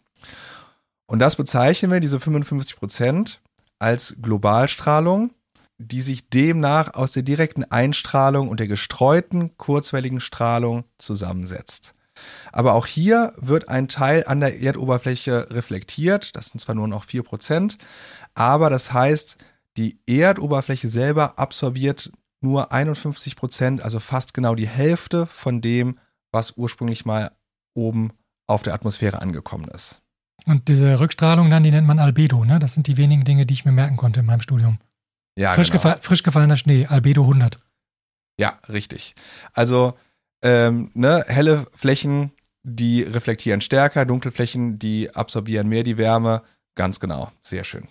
Und 1.06 1.20
das 1.20 1.36
bezeichnen 1.36 1.92
wir, 1.92 2.00
diese 2.00 2.18
55 2.18 2.76
Prozent, 2.76 3.40
als 3.78 4.16
Globalstrahlung, 4.20 5.30
die 5.78 6.00
sich 6.00 6.28
demnach 6.28 6.94
aus 6.94 7.12
der 7.12 7.22
direkten 7.22 7.64
Einstrahlung 7.64 8.48
und 8.48 8.58
der 8.58 8.66
gestreuten 8.66 9.56
kurzwelligen 9.56 10.20
Strahlung 10.20 10.84
zusammensetzt. 10.98 11.94
Aber 12.52 12.74
auch 12.74 12.86
hier 12.86 13.32
wird 13.36 13.68
ein 13.68 13.88
Teil 13.88 14.24
an 14.26 14.40
der 14.40 14.60
Erdoberfläche 14.60 15.48
reflektiert. 15.50 16.36
Das 16.36 16.50
sind 16.50 16.60
zwar 16.60 16.74
nur 16.74 16.88
noch 16.88 17.04
4%, 17.04 17.76
aber 18.34 18.70
das 18.70 18.92
heißt, 18.92 19.38
die 19.76 19.98
Erdoberfläche 20.06 20.88
selber 20.88 21.38
absorbiert 21.38 22.10
nur 22.40 22.72
51 22.72 23.36
Prozent, 23.36 23.82
also 23.82 24.00
fast 24.00 24.34
genau 24.34 24.54
die 24.54 24.68
Hälfte 24.68 25.26
von 25.26 25.60
dem, 25.60 25.98
was 26.32 26.56
ursprünglich 26.56 27.04
mal 27.04 27.32
oben 27.74 28.12
auf 28.46 28.62
der 28.62 28.74
Atmosphäre 28.74 29.20
angekommen 29.20 29.68
ist. 29.68 30.00
Und 30.46 30.68
diese 30.68 30.98
Rückstrahlung 31.00 31.50
dann, 31.50 31.62
die 31.62 31.70
nennt 31.70 31.86
man 31.86 31.98
Albedo, 31.98 32.44
ne? 32.44 32.58
Das 32.58 32.74
sind 32.74 32.86
die 32.86 32.96
wenigen 32.96 33.24
Dinge, 33.24 33.44
die 33.44 33.54
ich 33.54 33.64
mir 33.64 33.72
merken 33.72 33.96
konnte 33.96 34.20
in 34.20 34.26
meinem 34.26 34.40
Studium. 34.40 34.78
Ja, 35.36 35.52
frisch, 35.52 35.68
genau. 35.70 35.82
gefall, 35.82 35.98
frisch 36.00 36.22
gefallener 36.22 36.56
Schnee, 36.56 36.86
Albedo 36.86 37.22
100. 37.22 37.58
Ja, 38.38 38.58
richtig. 38.68 39.14
Also 39.52 39.98
ähm, 40.42 40.90
ne, 40.94 41.24
helle 41.26 41.66
Flächen, 41.74 42.32
die 42.62 43.02
reflektieren 43.02 43.60
stärker, 43.60 44.04
dunkle 44.04 44.30
Flächen, 44.30 44.78
die 44.78 45.14
absorbieren 45.14 45.68
mehr 45.68 45.84
die 45.84 45.96
Wärme. 45.96 46.42
Ganz 46.74 47.00
genau, 47.00 47.32
sehr 47.42 47.64
schön. 47.64 47.88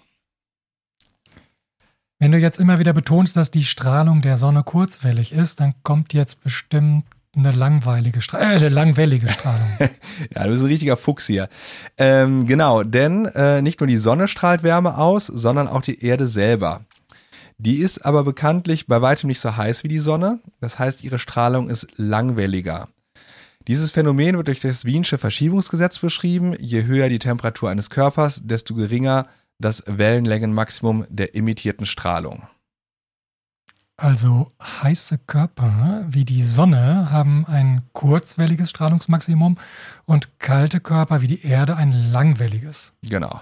Wenn 2.19 2.31
du 2.31 2.39
jetzt 2.39 2.59
immer 2.59 2.79
wieder 2.79 2.93
betonst, 2.93 3.37
dass 3.37 3.51
die 3.51 3.63
Strahlung 3.63 4.21
der 4.21 4.37
Sonne 4.37 4.63
kurzwellig 4.63 5.33
ist, 5.33 5.59
dann 5.59 5.75
kommt 5.83 6.13
jetzt 6.13 6.43
bestimmt 6.43 7.05
eine 7.35 7.51
langweilige 7.51 8.21
Strahlung, 8.21 8.49
äh, 8.49 8.55
eine 8.55 8.69
langwellige 8.69 9.29
Strahlung. 9.29 9.67
ja, 10.35 10.43
du 10.43 10.49
bist 10.49 10.63
ein 10.63 10.67
richtiger 10.67 10.97
Fuchs 10.97 11.27
hier. 11.27 11.49
Ähm, 11.97 12.47
genau, 12.47 12.83
denn 12.83 13.25
äh, 13.25 13.61
nicht 13.61 13.79
nur 13.79 13.87
die 13.87 13.97
Sonne 13.97 14.27
strahlt 14.27 14.63
Wärme 14.63 14.97
aus, 14.97 15.27
sondern 15.27 15.67
auch 15.67 15.81
die 15.81 16.03
Erde 16.03 16.27
selber. 16.27 16.81
Die 17.57 17.77
ist 17.77 18.05
aber 18.05 18.23
bekanntlich 18.23 18.87
bei 18.87 19.01
weitem 19.01 19.27
nicht 19.27 19.39
so 19.39 19.55
heiß 19.55 19.83
wie 19.83 19.87
die 19.87 19.99
Sonne. 19.99 20.39
Das 20.59 20.77
heißt, 20.77 21.03
ihre 21.03 21.17
Strahlung 21.17 21.69
ist 21.69 21.87
langwelliger. 21.97 22.87
Dieses 23.67 23.91
Phänomen 23.91 24.37
wird 24.37 24.47
durch 24.47 24.61
das 24.61 24.85
Wiensche 24.85 25.17
Verschiebungsgesetz 25.17 25.99
beschrieben. 25.99 26.55
Je 26.59 26.85
höher 26.85 27.09
die 27.09 27.19
Temperatur 27.19 27.69
eines 27.69 27.89
Körpers, 27.89 28.41
desto 28.43 28.75
geringer 28.75 29.27
das 29.59 29.83
Wellenlängenmaximum 29.87 31.05
der 31.09 31.35
emittierten 31.35 31.85
Strahlung. 31.85 32.43
Also 33.99 34.51
heiße 34.61 35.17
Körper 35.17 36.05
wie 36.07 36.23
die 36.23 36.43
Sonne 36.43 37.09
haben 37.09 37.47
ein 37.47 37.81
kurzwelliges 37.93 38.69
Strahlungsmaximum 38.69 39.57
und 40.05 40.39
kalte 40.39 40.79
Körper 40.79 41.21
wie 41.21 41.27
die 41.27 41.43
Erde 41.43 41.75
ein 41.75 41.91
langwelliges. 41.91 42.93
Genau. 43.01 43.41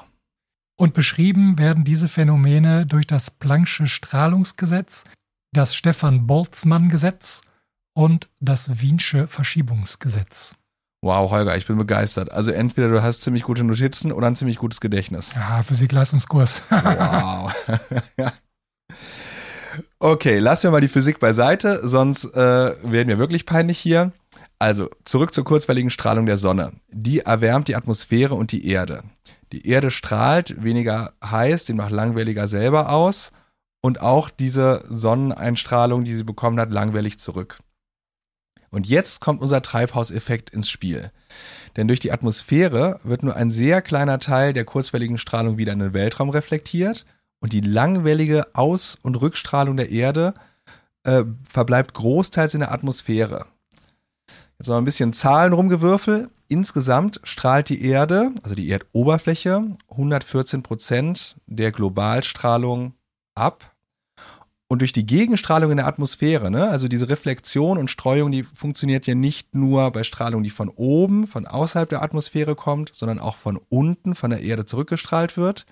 Und 0.78 0.94
beschrieben 0.94 1.58
werden 1.58 1.86
diese 1.86 2.08
Phänomene 2.08 2.86
durch 2.86 3.08
das 3.08 3.40
Planck'sche 3.40 3.88
Strahlungsgesetz, 3.88 5.06
das 5.54 5.74
Stefan-Boltzmann-Gesetz 5.76 7.42
und 7.94 8.28
das 8.42 8.82
Wiensche 8.82 9.28
Verschiebungsgesetz. 9.28 10.56
Wow, 11.02 11.32
Holger, 11.32 11.56
ich 11.56 11.66
bin 11.66 11.78
begeistert. 11.78 12.32
Also 12.32 12.52
entweder 12.52 12.90
du 12.90 13.02
hast 13.02 13.22
ziemlich 13.22 13.44
gute 13.44 13.64
Notizen 13.64 14.12
oder 14.12 14.28
ein 14.28 14.36
ziemlich 14.36 14.58
gutes 14.58 14.82
Gedächtnis. 14.82 15.34
Ja, 15.36 15.64
Physik-Leistungskurs. 15.64 16.64
wow. 16.70 17.54
okay, 20.00 20.40
lassen 20.40 20.64
wir 20.64 20.72
mal 20.72 20.82
die 20.82 20.88
Physik 20.88 21.20
beiseite, 21.20 21.88
sonst 21.88 22.26
äh, 22.26 22.76
werden 22.84 23.08
wir 23.08 23.20
wirklich 23.20 23.46
peinlich 23.46 23.78
hier. 23.78 24.12
Also, 24.58 24.90
zurück 25.04 25.34
zur 25.34 25.44
kurzwelligen 25.44 25.90
Strahlung 25.90 26.26
der 26.26 26.38
Sonne. 26.38 26.74
Die 26.90 27.20
erwärmt 27.20 27.68
die 27.68 27.76
Atmosphäre 27.76 28.34
und 28.34 28.52
die 28.52 28.68
Erde. 28.68 29.04
Die 29.52 29.68
Erde 29.68 29.92
strahlt 29.92 30.64
weniger 30.64 31.14
heiß, 31.24 31.66
demnach 31.66 31.90
langwelliger 31.90 32.48
selber 32.48 32.90
aus 32.92 33.32
und 33.82 34.02
auch 34.02 34.30
diese 34.30 34.84
Sonneneinstrahlung, 34.90 36.04
die 36.04 36.14
sie 36.14 36.24
bekommen 36.24 36.60
hat, 36.60 36.72
langwellig 36.72 37.20
zurück. 37.20 37.60
Und 38.72 38.88
jetzt 38.88 39.22
kommt 39.22 39.42
unser 39.42 39.62
Treibhauseffekt 39.62 40.50
ins 40.50 40.70
Spiel. 40.70 41.12
Denn 41.78 41.88
durch 41.88 42.00
die 42.00 42.12
Atmosphäre 42.12 43.00
wird 43.04 43.24
nur 43.24 43.36
ein 43.36 43.52
sehr 43.52 43.82
kleiner 43.82 44.20
Teil 44.20 44.54
der 44.54 44.66
kurzwelligen 44.66 45.18
Strahlung 45.18 45.58
wieder 45.58 45.74
in 45.74 45.80
den 45.80 45.94
Weltraum 45.94 46.30
reflektiert 46.30 47.06
und 47.40 47.54
die 47.54 47.62
langwellige 47.62 48.48
Aus- 48.54 48.98
und 49.02 49.22
Rückstrahlung 49.22 49.78
der 49.78 49.92
Erde 49.92 50.34
äh, 51.04 51.24
verbleibt 51.48 51.94
großteils 51.94 52.54
in 52.54 52.62
der 52.62 52.72
Atmosphäre. 52.72 53.46
Jetzt 54.58 54.68
noch 54.68 54.78
ein 54.78 54.86
bisschen 54.86 55.14
Zahlen 55.14 55.54
rumgewürfelt. 55.54 56.30
Insgesamt 56.48 57.20
strahlt 57.24 57.70
die 57.70 57.84
Erde, 57.84 58.32
also 58.44 58.54
die 58.54 58.70
Erdoberfläche, 58.70 59.78
114 59.90 60.62
Prozent 60.62 61.38
der 61.48 61.72
Globalstrahlung 61.72 62.94
ab. 63.34 63.72
Und 64.68 64.80
durch 64.80 64.94
die 64.94 65.06
Gegenstrahlung 65.06 65.72
in 65.72 65.78
der 65.78 65.88
Atmosphäre, 65.88 66.52
ne, 66.52 66.70
also 66.70 66.88
diese 66.88 67.10
Reflexion 67.10 67.78
und 67.78 67.90
Streuung, 67.90 68.32
die 68.32 68.44
funktioniert 68.44 69.08
ja 69.08 69.16
nicht 69.16 69.56
nur 69.56 69.92
bei 69.92 70.04
Strahlung, 70.04 70.44
die 70.44 70.50
von 70.50 70.70
oben, 70.70 71.28
von 71.28 71.48
außerhalb 71.48 71.90
der 71.90 72.02
Atmosphäre 72.02 72.56
kommt, 72.56 72.94
sondern 72.94 73.20
auch 73.20 73.36
von 73.36 73.60
unten, 73.70 74.16
von 74.16 74.32
der 74.32 74.42
Erde 74.42 74.66
zurückgestrahlt 74.66 75.38
wird. 75.38 75.66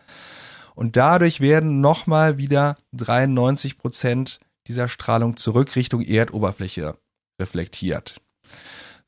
Und 0.75 0.95
dadurch 0.95 1.39
werden 1.39 1.81
nochmal 1.81 2.37
wieder 2.37 2.77
93 2.93 3.77
Prozent 3.77 4.39
dieser 4.67 4.87
Strahlung 4.87 5.37
zurück 5.37 5.75
Richtung 5.75 6.01
Erdoberfläche 6.01 6.97
reflektiert 7.39 8.21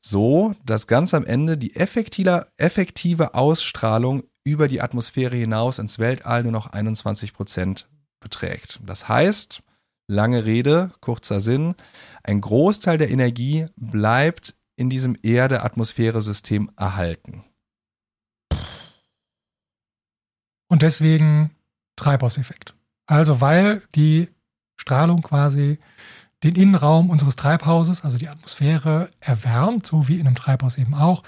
so 0.08 0.54
dass 0.64 0.86
ganz 0.86 1.14
am 1.14 1.26
Ende 1.26 1.58
die 1.58 1.74
effektive, 1.74 3.34
Ausstrahlung 3.34 4.22
über 4.44 4.68
die 4.68 4.80
Atmosphäre 4.80 5.34
hinaus 5.34 5.80
ins 5.80 5.98
Weltall 5.98 6.44
nur 6.44 6.52
noch 6.52 6.68
21 6.68 7.32
Prozent 7.32 7.88
beträgt. 8.20 8.78
Das 8.86 9.08
heißt, 9.08 9.62
lange 10.06 10.44
Rede, 10.44 10.92
kurzer 11.00 11.40
Sinn, 11.40 11.74
ein 12.22 12.40
Großteil 12.40 12.98
der 12.98 13.10
Energie 13.10 13.66
bleibt 13.76 14.54
in 14.76 14.90
diesem 14.90 15.18
Erde-Atmosphäre-System 15.20 16.70
erhalten. 16.76 17.44
Und 20.68 20.82
deswegen 20.82 21.50
Treibhauseffekt. 21.96 22.74
Also 23.06 23.40
weil 23.40 23.82
die 23.96 24.28
Strahlung 24.76 25.22
quasi 25.22 25.78
den 26.42 26.54
Innenraum 26.54 27.10
unseres 27.10 27.36
Treibhauses, 27.36 28.04
also 28.04 28.18
die 28.18 28.28
Atmosphäre, 28.28 29.10
erwärmt, 29.20 29.86
so 29.86 30.08
wie 30.08 30.18
in 30.18 30.26
einem 30.26 30.36
Treibhaus 30.36 30.76
eben 30.78 30.94
auch, 30.94 31.22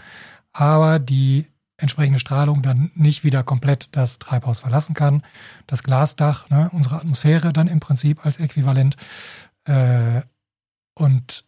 aber 0.53 0.99
die 0.99 1.47
entsprechende 1.79 2.19
Strahlung 2.19 2.61
dann 2.63 2.91
nicht 2.95 3.25
wieder 3.25 3.43
komplett 3.43 3.91
das 3.93 4.19
Treibhaus 4.19 4.61
verlassen 4.61 4.95
kann. 4.95 5.23
Das 5.67 5.83
Glasdach, 5.83 6.51
ne, 6.51 6.71
unsere 6.73 6.97
Atmosphäre 6.97 7.53
dann 7.53 7.69
im 7.69 7.81
Prinzip 7.81 8.27
als 8.27 8.39
Äquivalent. 8.41 8.97
Äh, 9.65 10.23
und 10.95 11.45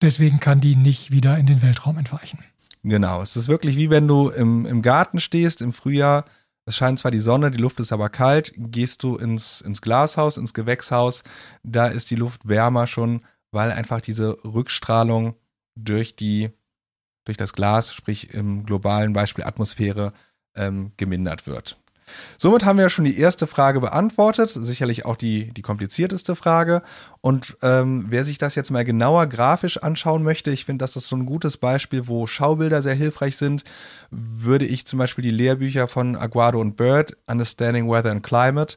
deswegen 0.00 0.40
kann 0.40 0.60
die 0.60 0.74
nicht 0.74 1.10
wieder 1.10 1.36
in 1.36 1.46
den 1.46 1.60
Weltraum 1.60 1.98
entweichen. 1.98 2.38
Genau, 2.82 3.20
es 3.22 3.36
ist 3.36 3.48
wirklich 3.48 3.76
wie 3.76 3.90
wenn 3.90 4.08
du 4.08 4.30
im, 4.30 4.66
im 4.66 4.82
Garten 4.82 5.20
stehst 5.20 5.62
im 5.62 5.72
Frühjahr 5.72 6.24
es 6.66 6.76
scheint 6.76 6.98
zwar 6.98 7.10
die 7.10 7.18
Sonne, 7.18 7.50
die 7.50 7.58
Luft 7.58 7.80
ist 7.80 7.92
aber 7.92 8.08
kalt. 8.08 8.52
Gehst 8.56 9.02
du 9.02 9.16
ins, 9.16 9.60
ins 9.60 9.82
Glashaus, 9.82 10.36
ins 10.36 10.54
Gewächshaus, 10.54 11.22
da 11.62 11.86
ist 11.88 12.10
die 12.10 12.16
Luft 12.16 12.48
wärmer 12.48 12.86
schon, 12.86 13.24
weil 13.50 13.70
einfach 13.70 14.00
diese 14.00 14.42
Rückstrahlung 14.44 15.36
durch 15.76 16.16
die, 16.16 16.50
durch 17.24 17.36
das 17.36 17.52
Glas, 17.52 17.92
sprich 17.94 18.32
im 18.32 18.64
globalen 18.64 19.12
Beispiel 19.12 19.44
Atmosphäre, 19.44 20.12
ähm, 20.56 20.92
gemindert 20.96 21.46
wird. 21.46 21.78
Somit 22.38 22.64
haben 22.64 22.78
wir 22.78 22.88
schon 22.90 23.04
die 23.04 23.18
erste 23.18 23.46
Frage 23.46 23.80
beantwortet, 23.80 24.50
sicherlich 24.50 25.04
auch 25.04 25.16
die, 25.16 25.52
die 25.52 25.62
komplizierteste 25.62 26.36
Frage. 26.36 26.82
Und 27.20 27.56
ähm, 27.62 28.06
wer 28.08 28.24
sich 28.24 28.38
das 28.38 28.54
jetzt 28.54 28.70
mal 28.70 28.84
genauer 28.84 29.26
grafisch 29.26 29.78
anschauen 29.78 30.22
möchte, 30.22 30.50
ich 30.50 30.64
finde, 30.64 30.82
das 30.82 30.96
ist 30.96 31.06
so 31.06 31.16
ein 31.16 31.26
gutes 31.26 31.56
Beispiel, 31.56 32.06
wo 32.06 32.26
Schaubilder 32.26 32.82
sehr 32.82 32.94
hilfreich 32.94 33.36
sind, 33.36 33.64
würde 34.10 34.66
ich 34.66 34.86
zum 34.86 34.98
Beispiel 34.98 35.22
die 35.22 35.30
Lehrbücher 35.30 35.88
von 35.88 36.16
Aguado 36.16 36.60
und 36.60 36.76
Bird, 36.76 37.16
Understanding 37.26 37.88
Weather 37.88 38.10
and 38.10 38.22
Climate 38.22 38.76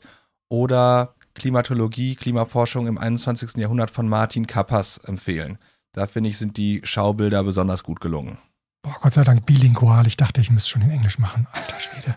oder 0.50 1.16
Klimatologie, 1.34 2.16
Klimaforschung 2.16 2.88
im 2.88 2.98
21. 2.98 3.58
Jahrhundert 3.58 3.92
von 3.92 4.08
Martin 4.08 4.48
Kappers 4.48 4.98
empfehlen. 5.00 5.58
Da 5.92 6.08
finde 6.08 6.30
ich, 6.30 6.38
sind 6.38 6.58
die 6.58 6.82
Schaubilder 6.84 7.44
besonders 7.44 7.84
gut 7.84 8.02
gelungen. 8.02 8.38
Boah, 8.88 8.96
Gott 9.02 9.14
sei 9.14 9.26
Dank 9.26 9.46
bilingual. 9.46 10.08
Ich 10.08 10.16
dachte, 10.16 10.40
ich 10.40 10.50
müsste 10.50 10.70
schon 10.70 10.82
in 10.82 10.92
Englisch 10.92 11.20
machen. 11.20 11.46
Alter 11.52 11.78
Schwede. 11.78 12.16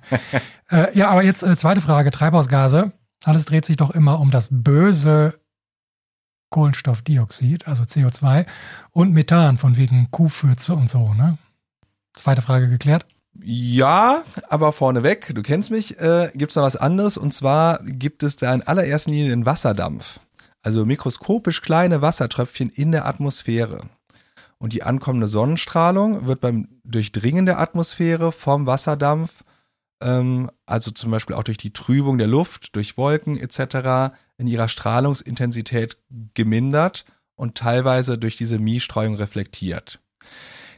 äh, 0.71 0.97
ja, 0.97 1.11
aber 1.11 1.25
jetzt 1.25 1.43
äh, 1.43 1.57
zweite 1.57 1.81
Frage: 1.81 2.13
Treibhausgase. 2.13 2.93
Alles 3.25 3.45
dreht 3.45 3.65
sich 3.65 3.77
doch 3.77 3.91
immer 3.91 4.21
um 4.21 4.31
das 4.31 4.49
böse 4.53 5.41
Kohlenstoffdioxid, 6.51 7.67
also 7.67 7.83
CO2, 7.83 8.47
und 8.93 9.13
Methan 9.13 9.59
von 9.59 9.77
wegen 9.77 10.13
Kuhfürze 10.13 10.75
und 10.75 10.89
so, 10.89 11.13
ne? 11.13 11.39
Zweite 12.15 12.41
Frage 12.41 12.69
geklärt. 12.69 13.05
Ja, 13.43 14.23
aber 14.49 14.73
vorneweg, 14.73 15.33
du 15.35 15.43
kennst 15.43 15.73
mich, 15.73 15.99
äh, 15.99 16.31
gibt 16.35 16.53
es 16.53 16.57
noch 16.57 16.63
was 16.63 16.77
anderes 16.77 17.17
und 17.17 17.35
zwar 17.35 17.81
gibt 17.83 18.23
es 18.23 18.37
da 18.37 18.55
in 18.55 18.63
allererster 18.63 19.11
Linie 19.11 19.31
den 19.31 19.47
Wasserdampf. 19.47 20.21
Also 20.63 20.87
mikroskopisch 20.87 21.63
kleine 21.63 22.01
Wassertröpfchen 22.01 22.71
in 22.71 22.93
der 22.93 23.07
Atmosphäre. 23.07 23.89
Und 24.61 24.75
die 24.75 24.83
ankommende 24.83 25.27
Sonnenstrahlung 25.27 26.27
wird 26.27 26.41
beim 26.41 26.69
Durchdringen 26.85 27.47
der 27.47 27.59
Atmosphäre 27.59 28.31
vom 28.31 28.67
Wasserdampf, 28.67 29.43
ähm, 30.03 30.51
also 30.67 30.91
zum 30.91 31.11
Beispiel 31.11 31.35
auch 31.35 31.43
durch 31.43 31.57
die 31.57 31.73
Trübung 31.73 32.19
der 32.19 32.27
Luft, 32.27 32.77
durch 32.77 32.99
Wolken 32.99 33.39
etc., 33.39 34.15
in 34.37 34.47
ihrer 34.47 34.69
Strahlungsintensität 34.69 35.97
gemindert 36.35 37.07
und 37.37 37.57
teilweise 37.57 38.19
durch 38.19 38.37
diese 38.37 38.59
Miestreuung 38.59 39.15
reflektiert. 39.15 39.99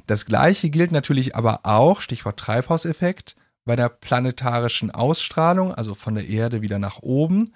Das 0.06 0.26
gleiche 0.26 0.70
gilt 0.70 0.92
natürlich 0.92 1.34
aber 1.34 1.60
auch, 1.64 2.00
Stichwort 2.00 2.38
Treibhauseffekt, 2.38 3.34
bei 3.64 3.74
der 3.74 3.88
planetarischen 3.88 4.92
Ausstrahlung, 4.92 5.74
also 5.74 5.94
von 5.94 6.14
der 6.14 6.28
Erde 6.28 6.62
wieder 6.62 6.78
nach 6.78 7.02
oben. 7.02 7.52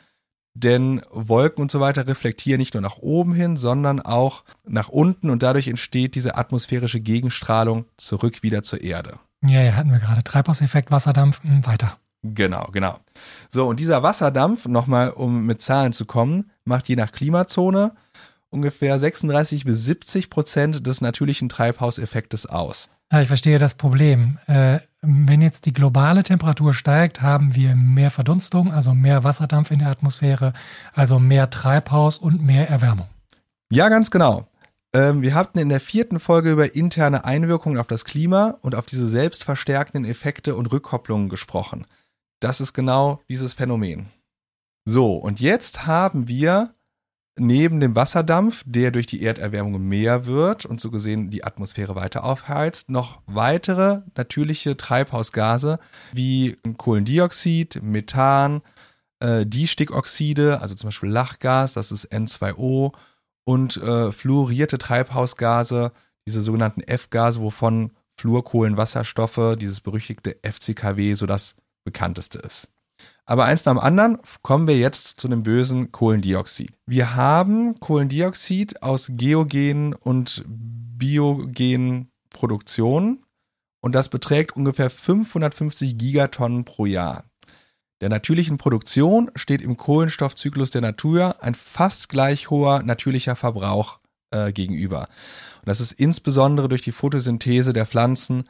Denn 0.59 1.03
Wolken 1.11 1.61
und 1.61 1.71
so 1.71 1.81
weiter 1.81 2.07
reflektieren 2.07 2.59
nicht 2.59 2.73
nur 2.73 2.81
nach 2.81 2.97
oben 2.97 3.35
hin, 3.35 3.59
sondern 3.59 4.01
auch 4.01 4.43
nach 4.67 4.89
unten 4.89 5.29
und 5.29 5.43
dadurch 5.43 5.69
entsteht 5.69 6.15
diese 6.15 6.37
atmosphärische 6.37 6.99
Gegenstrahlung 6.99 7.85
zurück 7.99 8.43
wieder 8.43 8.63
zur 8.63 8.81
Erde. 8.81 9.19
Ja, 9.45 9.63
ja, 9.63 9.73
hatten 9.73 9.93
wir 9.93 9.99
gerade. 9.99 10.25
Treibhauseffekt, 10.25 10.91
Wasserdampf, 10.91 11.43
hm, 11.43 11.67
weiter. 11.67 11.99
Genau, 12.23 12.69
genau. 12.73 12.99
So, 13.51 13.69
und 13.69 13.81
dieser 13.81 14.03
Wasserdampf, 14.03 14.67
nochmal 14.67 15.11
um 15.11 15.45
mit 15.45 15.61
Zahlen 15.61 15.93
zu 15.93 16.07
kommen, 16.07 16.51
macht 16.65 16.89
je 16.89 16.97
nach 16.97 17.13
Klimazone 17.13 17.93
ungefähr 18.49 18.99
36 18.99 19.67
bis 19.67 19.85
70 19.85 20.31
Prozent 20.31 20.87
des 20.87 21.03
natürlichen 21.03 21.51
Treibhauseffektes 21.51 22.47
aus. 22.47 22.89
Ja, 23.13 23.23
ich 23.23 23.29
verstehe 23.29 23.59
das 23.59 23.75
Problem. 23.75 24.39
Äh, 24.47 24.81
wenn 25.01 25.41
jetzt 25.41 25.67
die 25.67 25.73
globale 25.73 26.25
Temperatur 26.25 26.75
steigt, 26.75 27.23
haben 27.23 27.55
wir 27.55 27.77
mehr 27.77 28.11
Verdunstung, 28.11 28.73
also 28.73 28.95
mehr 28.95 29.23
Wasserdampf 29.23 29.71
in 29.71 29.79
der 29.79 29.89
Atmosphäre, 29.89 30.53
also 30.93 31.21
mehr 31.21 31.49
Treibhaus 31.51 32.19
und 32.19 32.43
mehr 32.43 32.69
Erwärmung. 32.69 33.07
Ja, 33.71 33.89
ganz 33.89 34.11
genau. 34.11 34.47
Ähm, 34.93 35.23
wir 35.23 35.35
hatten 35.35 35.59
in 35.59 35.69
der 35.69 35.81
vierten 35.81 36.19
Folge 36.19 36.51
über 36.51 36.75
interne 36.75 37.25
Einwirkungen 37.25 37.79
auf 37.79 37.87
das 37.87 38.05
Klima 38.05 38.59
und 38.63 38.75
auf 38.75 38.87
diese 38.87 39.07
selbstverstärkenden 39.07 40.11
Effekte 40.11 40.57
und 40.57 40.67
Rückkopplungen 40.67 41.29
gesprochen. 41.29 41.87
Das 42.41 42.61
ist 42.61 42.73
genau 42.73 43.21
dieses 43.29 43.55
Phänomen. 43.55 44.07
So, 44.85 45.17
und 45.17 45.41
jetzt 45.41 45.87
haben 45.87 46.29
wir 46.29 46.75
neben 47.39 47.81
dem 47.81 47.95
Wasserdampf, 47.95 48.63
der 48.67 48.91
durch 48.91 49.07
die 49.07 49.23
Erderwärmung 49.23 49.81
mehr 49.87 50.27
wird 50.27 50.65
und 50.65 50.81
so 50.81 50.91
gesehen 50.91 51.31
die 51.31 51.45
Atmosphäre 51.45 51.95
weiter 51.95 52.25
aufheizt, 52.25 52.91
noch 52.91 53.23
weitere 53.27 54.01
natürliche 54.17 54.77
Treibhausgase 54.77 55.79
wie 56.13 56.57
Kohlendioxid, 56.77 57.83
Methan, 57.83 58.63
äh, 59.21 59.45
Distickoxide, 59.47 60.61
also 60.61 60.75
zum 60.75 60.89
Beispiel 60.89 61.11
Lachgas, 61.11 61.75
das 61.75 61.93
ist 61.93 62.13
N2O, 62.13 62.93
und 63.45 63.77
äh, 63.77 64.11
fluorierte 64.13 64.79
Treibhausgase, 64.79 65.93
diese 66.27 66.43
sogenannten 66.43 66.83
F-Gase, 66.83 67.41
wovon 67.41 67.93
Fluorkohlenwasserstoffe, 68.19 69.57
dieses 69.59 69.81
berüchtigte 69.81 70.37
FCKW, 70.43 71.15
so 71.15 71.27
das 71.27 71.55
bekannteste 71.85 72.39
ist. 72.39 72.69
Aber 73.27 73.45
eins 73.45 73.65
nach 73.65 73.75
dem 73.75 73.81
anderen 73.81 74.19
kommen 74.43 74.69
wir 74.69 74.79
jetzt 74.79 75.21
zu 75.21 75.27
dem 75.27 75.43
bösen 75.43 75.91
Kohlendioxid. 75.91 76.73
Wir 76.87 77.17
haben 77.17 77.81
Kohlendioxid 77.81 78.83
aus 78.83 79.11
geogenen 79.13 79.95
und 79.95 80.45
biogenen 80.47 82.09
Produktionen 82.31 83.25
und 83.81 83.95
das 83.95 84.09
beträgt 84.09 84.57
ungefähr 84.57 84.91
550 84.91 85.99
Gigatonnen 85.99 86.65
pro 86.65 86.87
Jahr. 86.87 87.25
Der 88.01 88.11
natürlichen 88.11 88.59
Produktion 88.59 89.31
steht 89.35 89.63
im 89.63 89.77
Kohlenstoffzyklus 89.77 90.71
der 90.71 90.83
Natur 90.83 91.43
ein 91.43 91.55
fast 91.55 92.09
gleich 92.09 92.51
hoher 92.51 92.83
natürlicher 92.83 93.37
Verbrauch 93.37 94.01
äh, 94.31 94.53
gegenüber. 94.53 95.01
Und 95.01 95.71
das 95.71 95.81
ist 95.81 95.93
insbesondere 95.93 96.69
durch 96.69 96.83
die 96.83 96.93
Photosynthese 96.93 97.73
der 97.73 97.87
Pflanzen, 97.87 98.45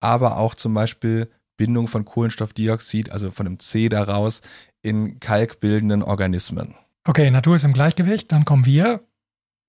aber 0.00 0.36
auch 0.36 0.54
zum 0.54 0.74
Beispiel 0.74 1.30
Bindung 1.60 1.88
von 1.88 2.06
Kohlenstoffdioxid, 2.06 3.12
also 3.12 3.30
von 3.30 3.44
dem 3.44 3.58
C 3.58 3.90
daraus, 3.90 4.40
in 4.80 5.20
kalkbildenden 5.20 6.02
Organismen. 6.02 6.74
Okay, 7.04 7.30
Natur 7.30 7.56
ist 7.56 7.64
im 7.64 7.74
Gleichgewicht, 7.74 8.32
dann 8.32 8.46
kommen 8.46 8.64
wir, 8.64 9.02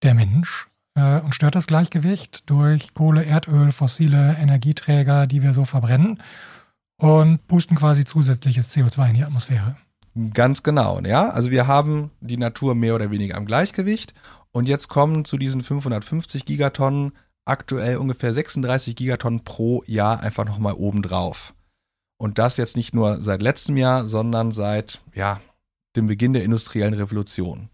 der 0.02 0.14
Mensch, 0.14 0.68
äh, 0.96 1.20
und 1.20 1.36
stört 1.36 1.56
das 1.56 1.68
Gleichgewicht 1.68 2.50
durch 2.50 2.94
Kohle, 2.94 3.26
Erdöl, 3.26 3.74
fossile 3.74 4.38
Energieträger, 4.40 5.28
die 5.28 5.44
wir 5.44 5.54
so 5.54 5.66
verbrennen 5.66 6.22
und 6.98 7.46
pusten 7.48 7.76
quasi 7.76 8.06
zusätzliches 8.06 8.74
CO2 8.74 9.10
in 9.10 9.14
die 9.16 9.24
Atmosphäre. 9.26 9.76
Ganz 10.34 10.64
genau, 10.64 11.02
ja. 11.02 11.30
Also 11.30 11.52
wir 11.52 11.68
haben 11.68 12.12
die 12.22 12.38
Natur 12.38 12.74
mehr 12.74 12.96
oder 12.96 13.12
weniger 13.12 13.36
am 13.36 13.46
Gleichgewicht 13.46 14.14
und 14.54 14.70
jetzt 14.70 14.88
kommen 14.88 15.26
zu 15.26 15.38
diesen 15.38 15.62
550 15.62 16.46
Gigatonnen 16.46 17.12
aktuell 17.44 17.98
ungefähr 17.98 18.34
36 18.34 18.96
Gigatonnen 18.96 19.44
pro 19.44 19.84
Jahr 19.88 20.22
einfach 20.22 20.46
nochmal 20.46 20.76
obendrauf. 20.76 21.54
Und 22.22 22.38
das 22.38 22.58
jetzt 22.58 22.78
nicht 22.78 22.94
nur 22.94 23.20
seit 23.20 23.42
letztem 23.42 23.78
Jahr, 23.78 24.08
sondern 24.08 24.52
seit 24.52 25.02
ja, 25.16 25.42
dem 25.96 26.06
Beginn 26.06 26.34
der 26.34 26.44
industriellen 26.44 26.94
Revolution. 26.94 27.70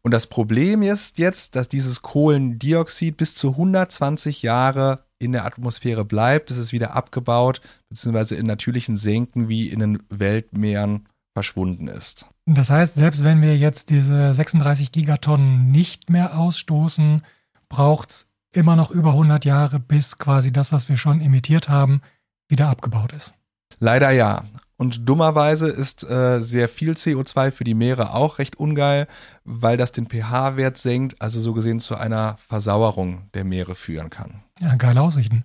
Und 0.00 0.10
das 0.12 0.26
Problem 0.26 0.80
ist 0.80 1.18
jetzt, 1.18 1.54
dass 1.54 1.68
dieses 1.68 2.00
Kohlendioxid 2.00 3.18
bis 3.18 3.34
zu 3.34 3.50
120 3.50 4.40
Jahre 4.40 5.04
in 5.18 5.32
der 5.32 5.44
Atmosphäre 5.44 6.06
bleibt, 6.06 6.46
bis 6.46 6.56
es 6.56 6.72
wieder 6.72 6.94
abgebaut 6.94 7.60
bzw. 7.90 8.36
in 8.36 8.46
natürlichen 8.46 8.96
Senken 8.96 9.50
wie 9.50 9.68
in 9.68 9.80
den 9.80 10.02
Weltmeeren 10.08 11.06
verschwunden 11.34 11.86
ist. 11.86 12.24
Das 12.46 12.70
heißt, 12.70 12.94
selbst 12.94 13.22
wenn 13.22 13.42
wir 13.42 13.58
jetzt 13.58 13.90
diese 13.90 14.32
36 14.32 14.92
Gigatonnen 14.92 15.70
nicht 15.70 16.08
mehr 16.08 16.38
ausstoßen, 16.38 17.22
braucht 17.68 18.08
es 18.08 18.30
immer 18.50 18.76
noch 18.76 18.90
über 18.90 19.10
100 19.10 19.44
Jahre, 19.44 19.78
bis 19.78 20.16
quasi 20.16 20.52
das, 20.52 20.72
was 20.72 20.88
wir 20.88 20.96
schon 20.96 21.20
emittiert 21.20 21.68
haben, 21.68 22.00
wieder 22.48 22.70
abgebaut 22.70 23.12
ist. 23.12 23.34
Leider 23.78 24.10
ja. 24.10 24.44
Und 24.76 25.08
dummerweise 25.08 25.68
ist 25.68 26.08
äh, 26.08 26.40
sehr 26.40 26.68
viel 26.68 26.92
CO2 26.92 27.52
für 27.52 27.64
die 27.64 27.74
Meere 27.74 28.14
auch 28.14 28.38
recht 28.38 28.56
ungeil, 28.56 29.06
weil 29.44 29.76
das 29.76 29.92
den 29.92 30.06
pH-Wert 30.08 30.78
senkt, 30.78 31.20
also 31.22 31.40
so 31.40 31.52
gesehen 31.52 31.78
zu 31.78 31.94
einer 31.96 32.38
Versauerung 32.48 33.30
der 33.34 33.44
Meere 33.44 33.76
führen 33.76 34.10
kann. 34.10 34.42
Ja, 34.60 34.74
geile 34.74 35.00
Aussichten. 35.00 35.44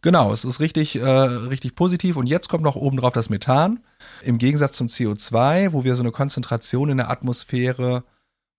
Genau, 0.00 0.32
es 0.32 0.44
ist 0.44 0.60
richtig, 0.60 0.96
äh, 0.96 1.04
richtig 1.04 1.74
positiv. 1.74 2.16
Und 2.16 2.26
jetzt 2.26 2.48
kommt 2.48 2.62
noch 2.62 2.76
obendrauf 2.76 3.12
das 3.12 3.30
Methan. 3.30 3.80
Im 4.22 4.38
Gegensatz 4.38 4.76
zum 4.76 4.86
CO2, 4.86 5.72
wo 5.72 5.82
wir 5.82 5.96
so 5.96 6.02
eine 6.02 6.12
Konzentration 6.12 6.90
in 6.90 6.98
der 6.98 7.10
Atmosphäre 7.10 8.04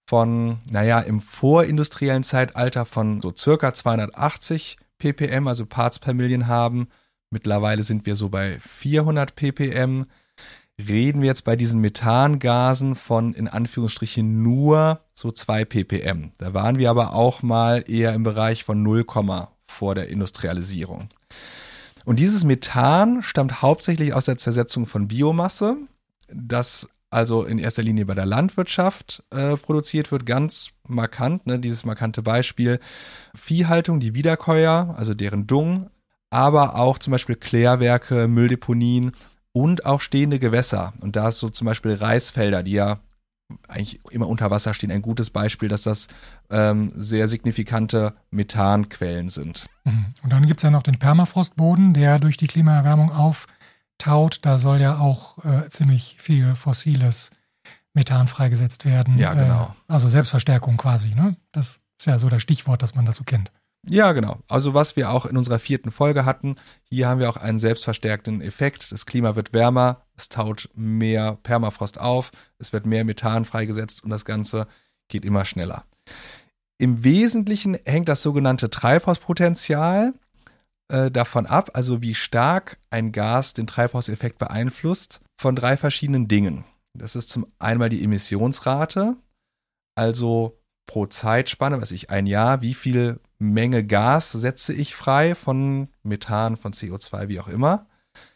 von, 0.08 0.60
naja, 0.70 1.00
im 1.00 1.22
vorindustriellen 1.22 2.24
Zeitalter 2.24 2.86
von 2.86 3.22
so 3.22 3.34
circa 3.36 3.74
280 3.74 4.78
ppm, 4.98 5.48
also 5.48 5.66
Parts 5.66 6.00
per 6.00 6.14
Million 6.14 6.48
haben. 6.48 6.90
Mittlerweile 7.32 7.84
sind 7.84 8.06
wir 8.06 8.16
so 8.16 8.30
bei 8.30 8.58
400 8.60 9.36
ppm. 9.36 10.06
Reden 10.80 11.22
wir 11.22 11.28
jetzt 11.28 11.44
bei 11.44 11.56
diesen 11.56 11.82
Methangasen 11.82 12.96
von 12.96 13.34
in 13.34 13.48
Anführungsstrichen 13.48 14.42
nur 14.42 15.02
so 15.14 15.32
2 15.32 15.66
ppm. 15.66 16.32
Da 16.38 16.54
waren 16.54 16.78
wir 16.78 16.90
aber 16.90 17.14
auch 17.14 17.44
mal 17.44 17.84
eher 17.88 18.14
im 18.14 18.24
Bereich 18.24 18.64
von 18.64 18.82
0, 18.82 19.06
vor 19.68 19.96
der 19.96 20.08
Industrialisierung. 20.08 21.10
Und 22.06 22.20
dieses 22.20 22.44
Methan 22.44 23.22
stammt 23.22 23.62
hauptsächlich 23.62 24.14
aus 24.14 24.26
der 24.26 24.38
Zersetzung 24.38 24.86
von 24.86 25.08
Biomasse, 25.08 25.76
das 26.28 26.88
also 27.10 27.44
in 27.44 27.60
erster 27.60 27.84
Linie 27.84 28.06
bei 28.06 28.14
der 28.14 28.26
Landwirtschaft 28.26 29.24
äh, 29.32 29.58
produziert 29.58 30.12
wird, 30.12 30.26
ganz 30.26 30.72
markant, 30.88 31.48
ne, 31.48 31.60
dieses 31.60 31.84
markante 31.84 32.22
Beispiel 32.22 32.80
Viehhaltung, 33.36 34.00
die 34.00 34.14
Wiederkäuer, 34.14 34.96
also 34.98 35.14
deren 35.14 35.48
Dung, 35.48 35.90
aber 36.30 36.76
auch 36.76 36.98
zum 36.98 37.12
Beispiel 37.12 37.36
Klärwerke, 37.36 38.28
Mülldeponien 38.28 39.14
und 39.52 39.86
auch 39.86 40.02
stehende 40.02 40.40
Gewässer. 40.40 40.94
Und 41.00 41.16
da 41.16 41.30
ist 41.30 41.40
so 41.40 41.50
zum 41.50 41.66
Beispiel 41.66 41.96
Reisfelder, 41.96 42.64
die 42.64 42.74
ja 42.74 43.00
eigentlich 43.68 44.00
immer 44.12 44.28
unter 44.28 44.52
Wasser 44.52 44.74
stehen, 44.74 44.92
ein 44.92 45.02
gutes 45.02 45.32
Beispiel, 45.32 45.70
dass 45.70 45.84
das 45.84 46.08
ähm, 46.50 46.92
sehr 46.96 47.28
signifikante 47.28 48.14
Methanquellen 48.30 49.30
sind. 49.30 49.66
Mhm. 49.86 50.14
Und 50.24 50.32
dann 50.32 50.46
gibt 50.46 50.60
es 50.60 50.64
ja 50.64 50.72
noch 50.72 50.84
den 50.84 51.00
Permafrostboden, 51.00 51.94
der 51.94 52.20
durch 52.20 52.38
die 52.38 52.48
Klimaerwärmung 52.48 53.12
auftaut. 53.12 54.40
Da 54.44 54.58
soll 54.58 54.80
ja 54.82 55.00
auch 55.00 55.44
äh, 55.44 55.68
ziemlich 55.70 56.18
viel 56.20 56.54
fossiles 56.56 57.32
Methan 57.94 58.28
freigesetzt 58.28 58.86
werden. 58.86 59.18
Ja, 59.18 59.34
genau. 59.34 59.76
Äh, 59.88 59.94
also 59.94 60.10
Selbstverstärkung 60.10 60.78
quasi. 60.78 61.16
Ne? 61.16 61.36
Das 61.52 61.80
ist 62.00 62.06
ja 62.06 62.20
so 62.20 62.30
das 62.30 62.44
Stichwort, 62.44 62.84
dass 62.84 62.94
man 62.94 63.12
so 63.12 63.24
kennt. 63.24 63.52
Ja, 63.88 64.12
genau. 64.12 64.40
Also 64.48 64.74
was 64.74 64.96
wir 64.96 65.10
auch 65.10 65.26
in 65.26 65.38
unserer 65.38 65.60
vierten 65.60 65.92
Folge 65.92 66.26
hatten, 66.26 66.56
hier 66.84 67.08
haben 67.08 67.20
wir 67.20 67.30
auch 67.30 67.38
einen 67.38 67.60
selbstverstärkten 67.60 68.42
Effekt. 68.42 68.92
Das 68.92 69.06
Klima 69.06 69.36
wird 69.36 69.54
wärmer, 69.54 70.06
es 70.18 70.30
taut 70.30 70.70
mehr 70.76 71.38
Permafrost 71.44 72.00
auf, 72.00 72.32
es 72.58 72.74
wird 72.74 72.86
mehr 72.86 73.06
Methan 73.06 73.46
freigesetzt 73.46 74.04
und 74.04 74.10
das 74.10 74.26
Ganze 74.26 74.68
geht 75.08 75.24
immer 75.24 75.46
schneller. 75.46 75.86
Im 76.78 77.04
Wesentlichen 77.04 77.78
hängt 77.86 78.10
das 78.10 78.22
sogenannte 78.22 78.70
Treibhauspotenzial 78.70 80.14
äh, 80.90 81.10
davon 81.10 81.46
ab, 81.46 81.72
also 81.74 82.02
wie 82.02 82.16
stark 82.16 82.80
ein 82.90 83.12
Gas 83.12 83.54
den 83.54 83.68
Treibhauseffekt 83.68 84.38
beeinflusst, 84.40 85.22
von 85.38 85.56
drei 85.56 85.78
verschiedenen 85.78 86.28
Dingen. 86.28 86.66
Das 86.94 87.16
ist 87.16 87.30
zum 87.30 87.46
einen 87.60 87.90
die 87.90 88.04
Emissionsrate, 88.04 89.16
also 89.96 90.60
pro 90.86 91.06
Zeitspanne, 91.06 91.82
was 91.82 91.92
ich 91.92 92.10
ein 92.10 92.26
Jahr, 92.26 92.62
wie 92.62 92.74
viel 92.74 93.20
Menge 93.40 93.86
Gas 93.86 94.34
setze 94.34 94.74
ich 94.74 94.96
frei 94.96 95.34
von 95.34 95.88
Methan, 96.04 96.58
von 96.58 96.74
CO2, 96.74 97.30
wie 97.30 97.40
auch 97.40 97.48
immer. 97.48 97.88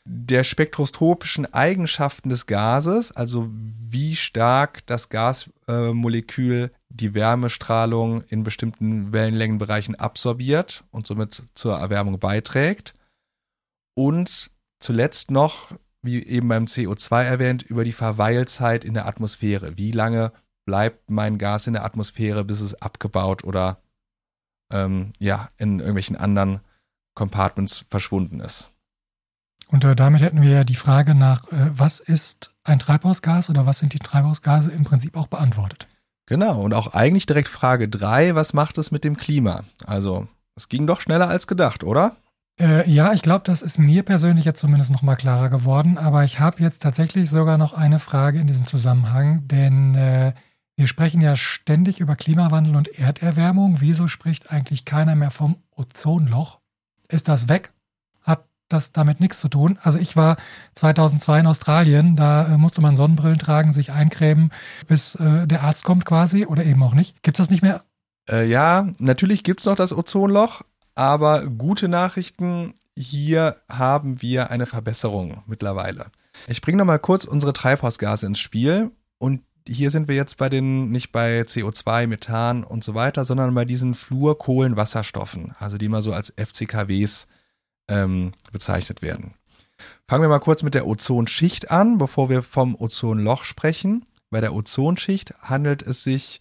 Der 0.06 0.46
spektroskopischen 0.46 1.54
Eigenschaften 1.54 2.30
des 2.30 2.46
Gases, 2.46 3.12
also 3.12 3.50
wie 3.52 4.16
stark 4.16 4.86
das 4.86 5.10
Gasmolekül 5.10 6.72
die 6.90 7.14
Wärmestrahlung 7.14 8.22
in 8.24 8.44
bestimmten 8.44 9.12
Wellenlängenbereichen 9.12 9.96
absorbiert 9.96 10.86
und 10.92 11.06
somit 11.06 11.44
zur 11.54 11.78
Erwärmung 11.78 12.20
beiträgt. 12.20 12.94
Und 13.96 14.52
zuletzt 14.80 15.32
noch, 15.32 15.72
wie 16.02 16.24
eben 16.24 16.48
beim 16.48 16.66
CO2 16.66 17.24
erwähnt, 17.24 17.64
über 17.64 17.84
die 17.84 17.94
Verweilzeit 17.94 18.86
in 18.86 18.94
der 18.94 19.06
Atmosphäre. 19.06 19.78
Wie 19.78 19.92
lange 19.92 20.32
bleibt 20.66 21.10
mein 21.10 21.38
Gas 21.38 21.68
in 21.68 21.74
der 21.74 21.84
Atmosphäre, 21.84 22.46
bis 22.46 22.62
es 22.62 22.76
abgebaut 22.76 23.44
oder 23.44 23.82
ähm, 24.74 25.14
ja, 25.20 25.50
in 25.58 25.80
irgendwelchen 25.80 26.18
anderen 26.18 26.60
Compartments 27.16 27.86
verschwunden 27.90 28.40
ist. 28.42 28.72
Und 29.68 29.86
äh, 29.86 29.96
damit 29.96 30.22
hätten 30.22 30.42
wir 30.42 30.52
ja 30.52 30.64
die 30.64 30.76
Frage 30.76 31.16
nach, 31.16 31.52
äh, 31.52 31.70
was 31.72 32.00
ist 32.00 32.52
ein 32.64 32.80
Treibhausgas 32.80 33.50
oder 33.50 33.66
was 33.66 33.80
sind 33.80 33.94
die 33.94 34.00
Treibhausgase 34.00 34.72
im 34.72 34.84
Prinzip 34.84 35.16
auch 35.16 35.28
beantwortet. 35.28 35.88
Genau, 36.26 36.62
und 36.62 36.74
auch 36.74 36.94
eigentlich 36.94 37.26
direkt 37.26 37.50
Frage 37.50 37.90
3, 37.90 38.36
was 38.36 38.54
macht 38.54 38.78
es 38.78 38.92
mit 38.92 39.04
dem 39.04 39.18
Klima? 39.18 39.64
Also, 39.86 40.28
es 40.56 40.70
ging 40.70 40.88
doch 40.88 41.02
schneller 41.02 41.28
als 41.28 41.48
gedacht, 41.48 41.84
oder? 41.84 42.16
Äh, 42.60 42.90
ja, 42.90 43.14
ich 43.14 43.24
glaube, 43.24 43.44
das 43.46 43.62
ist 43.62 43.80
mir 43.80 44.04
persönlich 44.04 44.46
jetzt 44.46 44.60
zumindest 44.60 44.92
nochmal 44.92 45.18
klarer 45.18 45.50
geworden, 45.50 45.98
aber 45.98 46.24
ich 46.24 46.40
habe 46.40 46.62
jetzt 46.62 46.82
tatsächlich 46.82 47.30
sogar 47.30 47.58
noch 47.58 47.74
eine 47.74 48.00
Frage 48.00 48.40
in 48.40 48.48
diesem 48.48 48.68
Zusammenhang, 48.68 49.48
denn 49.48 49.96
äh, 49.96 50.34
wir 50.76 50.88
sprechen 50.88 51.22
ja 51.22 51.36
ständig 51.36 52.00
über 52.00 52.16
Klimawandel 52.16 52.76
und 52.76 52.88
Erderwärmung. 53.00 53.80
Wieso 53.80 54.08
spricht 54.08 54.52
eigentlich 54.52 54.86
keiner 54.86 55.16
mehr 55.16 55.32
vom 55.32 55.58
Ozonloch? 55.76 56.60
Ist 57.08 57.28
das 57.28 57.48
weg? 57.48 57.72
Hat 58.22 58.46
das 58.70 58.92
damit 58.92 59.20
nichts 59.20 59.40
zu 59.40 59.50
tun? 59.50 59.78
Also 59.84 60.00
ich 60.00 60.16
war 60.16 60.38
2002 60.74 61.42
in 61.42 61.48
Australien, 61.48 62.16
da 62.16 62.54
äh, 62.54 62.58
musste 62.58 62.82
man 62.82 62.96
Sonnenbrillen 62.96 63.38
tragen, 63.38 63.72
sich 63.72 63.92
eincremen, 63.92 64.52
bis 64.88 65.16
äh, 65.16 65.46
der 65.46 65.62
Arzt 65.62 65.84
kommt 65.84 66.06
quasi 66.06 66.46
oder 66.46 66.66
eben 66.66 66.82
auch 66.82 66.96
nicht. 66.96 67.22
Gibt 67.22 67.38
es 67.40 67.46
das 67.46 67.52
nicht 67.52 67.62
mehr? 67.62 67.84
Äh, 68.28 68.48
ja, 68.48 68.88
natürlich 68.98 69.44
gibt 69.44 69.60
es 69.60 69.66
noch 69.68 69.76
das 69.76 69.94
Ozonloch, 69.94 70.64
aber 70.96 71.46
gute 71.46 71.88
Nachrichten, 71.88 72.74
hier 72.96 73.58
haben 73.70 74.22
wir 74.22 74.50
eine 74.50 74.66
Verbesserung 74.66 75.44
mittlerweile. 75.46 76.08
Ich 76.48 76.62
bringe 76.62 76.78
nochmal 76.78 77.00
kurz 77.00 77.26
unsere 77.26 77.54
Treibhausgase 77.54 78.26
ins 78.26 78.40
Spiel 78.40 78.92
und 79.20 79.42
hier 79.68 79.92
sind 79.92 80.08
wir 80.08 80.16
jetzt 80.16 80.38
bei 80.38 80.50
den, 80.50 80.92
nicht 80.92 81.12
bei 81.12 81.42
CO2, 81.42 82.08
Methan 82.08 82.64
und 82.64 82.84
so 82.84 82.94
weiter, 82.96 83.26
sondern 83.26 83.54
bei 83.54 83.66
diesen 83.66 83.96
Fluorkohlenwasserstoffen, 83.96 85.56
also 85.60 85.78
die 85.78 85.90
mal 85.90 86.02
so 86.02 86.14
als 86.14 86.34
FCKWs 86.36 87.28
ähm, 87.88 88.32
bezeichnet 88.52 89.02
werden. 89.02 89.34
Fangen 90.08 90.24
wir 90.24 90.30
mal 90.30 90.40
kurz 90.40 90.64
mit 90.64 90.74
der 90.74 90.88
Ozonschicht 90.88 91.72
an, 91.72 91.98
bevor 91.98 92.30
wir 92.30 92.44
vom 92.44 92.76
Ozonloch 92.76 93.44
sprechen. 93.44 94.06
Bei 94.30 94.42
der 94.42 94.54
Ozonschicht 94.54 95.34
handelt 95.42 95.82
es 95.82 96.04
sich 96.04 96.40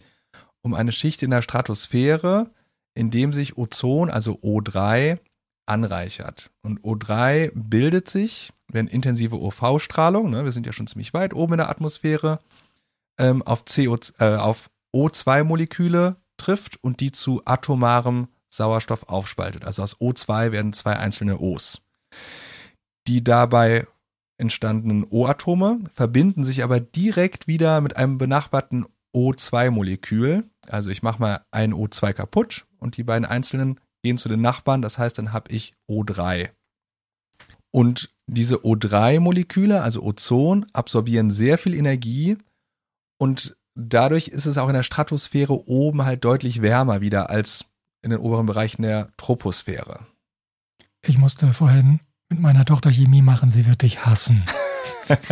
um 0.61 0.73
eine 0.73 0.91
Schicht 0.91 1.23
in 1.23 1.31
der 1.31 1.41
Stratosphäre, 1.41 2.49
in 2.95 3.11
dem 3.11 3.33
sich 3.33 3.57
Ozon, 3.57 4.09
also 4.09 4.33
O3, 4.39 5.19
anreichert. 5.65 6.51
Und 6.61 6.81
O3 6.81 7.51
bildet 7.53 8.09
sich, 8.09 8.51
wenn 8.67 8.87
intensive 8.87 9.35
UV-Strahlung, 9.35 10.29
ne, 10.29 10.43
wir 10.43 10.51
sind 10.51 10.65
ja 10.65 10.73
schon 10.73 10.87
ziemlich 10.87 11.13
weit 11.13 11.33
oben 11.33 11.53
in 11.53 11.57
der 11.57 11.69
Atmosphäre, 11.69 12.39
ähm, 13.19 13.41
auf, 13.43 13.65
CO, 13.65 13.97
äh, 14.19 14.35
auf 14.35 14.69
O2-Moleküle 14.95 16.17
trifft 16.37 16.83
und 16.83 16.99
die 16.99 17.11
zu 17.11 17.41
atomarem 17.45 18.27
Sauerstoff 18.53 19.03
aufspaltet. 19.09 19.65
Also 19.65 19.83
aus 19.83 19.97
O2 19.97 20.51
werden 20.51 20.73
zwei 20.73 20.97
einzelne 20.97 21.39
O's. 21.39 21.81
Die 23.07 23.23
dabei 23.23 23.87
entstandenen 24.37 25.05
O-Atome 25.09 25.79
verbinden 25.93 26.43
sich 26.43 26.63
aber 26.63 26.79
direkt 26.79 27.47
wieder 27.47 27.81
mit 27.81 27.97
einem 27.97 28.17
benachbarten 28.17 28.85
O2-Molekül. 29.15 30.43
Also 30.67 30.89
ich 30.89 31.03
mache 31.03 31.19
mal 31.19 31.45
ein 31.51 31.73
O2 31.73 32.13
kaputt 32.13 32.65
und 32.79 32.97
die 32.97 33.03
beiden 33.03 33.25
einzelnen 33.25 33.79
gehen 34.03 34.17
zu 34.17 34.29
den 34.29 34.41
Nachbarn. 34.41 34.81
Das 34.81 34.97
heißt, 34.97 35.17
dann 35.17 35.33
habe 35.33 35.51
ich 35.51 35.75
O3. 35.89 36.49
Und 37.71 38.13
diese 38.27 38.57
O3-Moleküle, 38.57 39.81
also 39.81 40.03
Ozon, 40.03 40.65
absorbieren 40.73 41.31
sehr 41.31 41.57
viel 41.57 41.73
Energie 41.73 42.37
und 43.17 43.55
dadurch 43.75 44.27
ist 44.27 44.45
es 44.45 44.57
auch 44.57 44.67
in 44.67 44.73
der 44.73 44.83
Stratosphäre 44.83 45.67
oben 45.67 46.05
halt 46.05 46.23
deutlich 46.23 46.61
wärmer 46.61 47.01
wieder 47.01 47.29
als 47.29 47.65
in 48.01 48.11
den 48.11 48.19
oberen 48.19 48.45
Bereichen 48.45 48.81
der 48.81 49.09
Troposphäre. 49.17 50.05
Ich 51.01 51.17
musste 51.17 51.53
vorhin 51.53 51.99
mit 52.29 52.39
meiner 52.39 52.65
Tochter 52.65 52.91
Chemie 52.91 53.21
machen, 53.21 53.51
sie 53.51 53.65
wird 53.65 53.81
dich 53.81 54.05
hassen. 54.05 54.45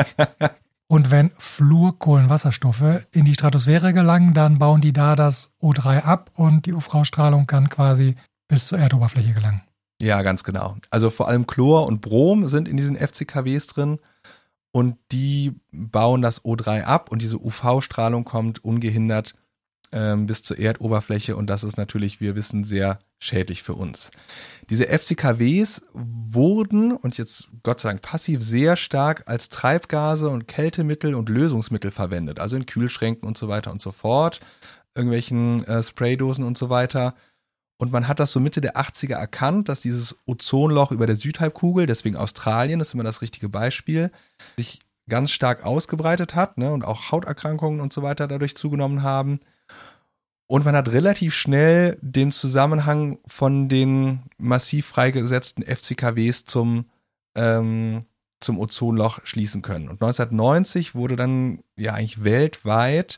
Und 0.92 1.10
wenn 1.10 1.32
Fluorkohlenwasserstoffe 1.38 3.08
in 3.14 3.24
die 3.24 3.34
Stratosphäre 3.34 3.94
gelangen, 3.94 4.34
dann 4.34 4.60
bauen 4.60 4.82
die 4.82 4.92
da 4.92 5.16
das 5.16 5.54
O3 5.62 6.02
ab 6.02 6.32
und 6.36 6.66
die 6.66 6.74
UV-Strahlung 6.74 7.48
kann 7.48 7.70
quasi 7.70 8.18
bis 8.50 8.68
zur 8.68 8.78
Erdoberfläche 8.78 9.32
gelangen. 9.32 9.62
Ja, 10.02 10.22
ganz 10.22 10.44
genau. 10.44 10.76
Also 10.90 11.10
vor 11.10 11.30
allem 11.30 11.48
Chlor 11.48 11.86
und 11.88 12.02
Brom 12.02 12.50
sind 12.50 12.68
in 12.68 12.76
diesen 12.76 12.98
FCKWs 12.98 13.68
drin 13.68 14.00
und 14.72 14.98
die 15.12 15.54
bauen 15.72 16.22
das 16.22 16.44
O3 16.44 16.84
ab 16.84 17.12
und 17.12 17.22
diese 17.22 17.38
UV-Strahlung 17.38 18.24
kommt 18.24 18.64
ungehindert 18.64 19.36
ähm, 19.92 20.26
bis 20.26 20.44
zur 20.44 20.58
Erdoberfläche 20.58 21.36
und 21.36 21.48
das 21.48 21.64
ist 21.64 21.78
natürlich, 21.78 22.22
wir 22.22 22.36
wissen, 22.36 22.64
sehr 22.64 23.00
schädlich 23.20 23.62
für 23.64 23.74
uns. 23.74 24.12
Diese 24.70 24.88
FCKWs 24.88 25.84
wurden 25.94 26.94
und 26.94 27.18
jetzt 27.18 27.50
Gott 27.64 27.82
sei 27.82 27.90
Dank 27.90 28.02
passiv 28.02 28.42
sehr 28.42 28.78
stark 28.78 29.24
als 29.28 29.50
Treibgase 29.50 30.30
und 30.30 30.48
Kältemittel 30.48 31.14
und 31.14 31.30
Lösungsmittel 31.30 31.92
verwendet, 31.92 32.40
also 32.40 32.56
in 32.56 32.66
Kühlschränken 32.66 33.28
und 33.28 33.38
so 33.38 33.48
weiter 33.50 33.72
und 33.72 33.82
so 33.82 33.92
fort, 33.92 34.40
irgendwelchen 34.96 35.64
äh, 35.66 35.84
Spraydosen 35.84 36.46
und 36.46 36.58
so 36.58 36.70
weiter. 36.70 37.14
Und 37.82 37.92
man 37.92 38.08
hat 38.08 38.20
das 38.20 38.30
so 38.30 38.40
Mitte 38.40 38.62
der 38.62 38.78
80er 38.78 39.16
erkannt, 39.16 39.68
dass 39.68 39.82
dieses 39.82 40.16
Ozonloch 40.28 40.92
über 40.92 41.08
der 41.08 41.16
Südhalbkugel, 41.16 41.88
deswegen 41.88 42.16
Australien, 42.16 42.78
das 42.78 42.90
ist 42.90 42.94
immer 42.94 43.04
das 43.04 43.24
richtige 43.24 43.50
Beispiel, 43.50 44.12
sich 44.56 44.82
ganz 45.10 45.32
stark 45.32 45.66
ausgebreitet 45.66 46.36
hat 46.36 46.60
ne, 46.60 46.72
und 46.72 46.86
auch 46.86 47.12
Hauterkrankungen 47.12 47.82
und 47.82 47.92
so 47.92 48.04
weiter 48.04 48.28
dadurch 48.28 48.56
zugenommen 48.56 49.02
haben. 49.02 49.40
Und 50.46 50.64
man 50.64 50.76
hat 50.76 50.90
relativ 50.90 51.34
schnell 51.34 51.98
den 52.04 52.30
Zusammenhang 52.30 53.18
von 53.26 53.68
den 53.68 54.22
massiv 54.38 54.86
freigesetzten 54.86 55.64
FCKWs 55.64 56.46
zum, 56.46 56.86
ähm, 57.34 58.06
zum 58.42 58.60
Ozonloch 58.60 59.22
schließen 59.24 59.64
können. 59.64 59.90
Und 59.90 60.04
1990 60.04 60.94
wurde 60.94 61.16
dann 61.16 61.64
ja 61.78 61.96
eigentlich 61.96 62.24
weltweit 62.24 63.18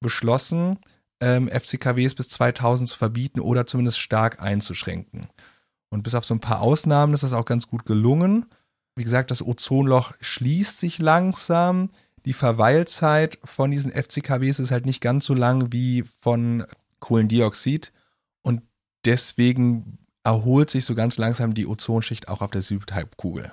beschlossen, 0.00 0.78
ähm, 1.20 1.48
FCKWs 1.48 2.14
bis 2.14 2.28
2000 2.28 2.88
zu 2.88 2.96
verbieten 2.96 3.40
oder 3.40 3.66
zumindest 3.66 4.00
stark 4.00 4.40
einzuschränken. 4.40 5.28
Und 5.90 6.02
bis 6.02 6.14
auf 6.14 6.24
so 6.24 6.34
ein 6.34 6.40
paar 6.40 6.60
Ausnahmen 6.60 7.14
ist 7.14 7.22
das 7.22 7.32
auch 7.32 7.44
ganz 7.44 7.66
gut 7.66 7.86
gelungen. 7.86 8.46
Wie 8.94 9.04
gesagt, 9.04 9.30
das 9.30 9.42
Ozonloch 9.42 10.12
schließt 10.20 10.80
sich 10.80 10.98
langsam. 10.98 11.90
Die 12.24 12.32
Verweilzeit 12.32 13.38
von 13.44 13.70
diesen 13.70 13.92
FCKWs 13.92 14.58
ist 14.58 14.70
halt 14.70 14.86
nicht 14.86 15.00
ganz 15.00 15.24
so 15.24 15.34
lang 15.34 15.72
wie 15.72 16.04
von 16.20 16.66
Kohlendioxid. 17.00 17.92
Und 18.42 18.62
deswegen 19.04 19.98
erholt 20.24 20.68
sich 20.68 20.84
so 20.84 20.94
ganz 20.94 21.16
langsam 21.16 21.54
die 21.54 21.66
Ozonschicht 21.66 22.28
auch 22.28 22.42
auf 22.42 22.50
der 22.50 22.62
Südhalbkugel. 22.62 23.52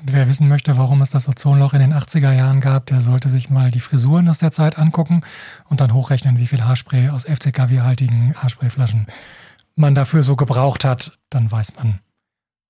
Und 0.00 0.12
wer 0.12 0.28
wissen 0.28 0.48
möchte, 0.48 0.76
warum 0.76 1.02
es 1.02 1.10
das 1.10 1.28
Ozonloch 1.28 1.72
in 1.72 1.80
den 1.80 1.94
80er 1.94 2.32
Jahren 2.32 2.60
gab, 2.60 2.86
der 2.86 3.00
sollte 3.00 3.28
sich 3.28 3.50
mal 3.50 3.70
die 3.70 3.80
Frisuren 3.80 4.28
aus 4.28 4.38
der 4.38 4.52
Zeit 4.52 4.78
angucken 4.78 5.22
und 5.68 5.80
dann 5.80 5.94
hochrechnen, 5.94 6.38
wie 6.38 6.46
viel 6.46 6.64
Haarspray 6.64 7.08
aus 7.08 7.24
FCKW-haltigen 7.24 8.34
Haarsprayflaschen 8.36 9.06
man 9.74 9.94
dafür 9.94 10.22
so 10.22 10.36
gebraucht 10.36 10.84
hat. 10.84 11.18
Dann 11.30 11.50
weiß 11.50 11.74
man, 11.76 12.00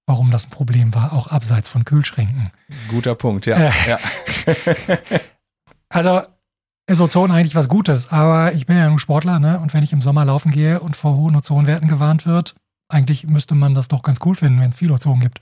warum 0.06 0.30
das 0.30 0.46
ein 0.46 0.50
Problem 0.50 0.94
war, 0.94 1.12
auch 1.12 1.26
abseits 1.28 1.68
von 1.68 1.84
Kühlschränken. 1.84 2.50
Guter 2.88 3.14
Punkt, 3.14 3.46
ja. 3.46 3.56
Äh, 3.56 3.72
ja. 3.88 3.98
also 5.88 6.20
ist 6.86 7.00
Ozon 7.00 7.32
eigentlich 7.32 7.56
was 7.56 7.68
Gutes, 7.68 8.12
aber 8.12 8.52
ich 8.52 8.66
bin 8.66 8.76
ja 8.76 8.88
nur 8.88 9.00
Sportler, 9.00 9.40
ne? 9.40 9.58
Und 9.58 9.74
wenn 9.74 9.82
ich 9.82 9.92
im 9.92 10.02
Sommer 10.02 10.24
laufen 10.24 10.52
gehe 10.52 10.78
und 10.78 10.96
vor 10.96 11.16
hohen 11.16 11.34
Ozonwerten 11.34 11.88
gewarnt 11.88 12.26
wird, 12.26 12.54
eigentlich 12.88 13.26
müsste 13.26 13.56
man 13.56 13.74
das 13.74 13.88
doch 13.88 14.02
ganz 14.02 14.20
cool 14.24 14.36
finden, 14.36 14.60
wenn 14.60 14.70
es 14.70 14.76
viel 14.76 14.92
Ozon 14.92 15.18
gibt. 15.18 15.40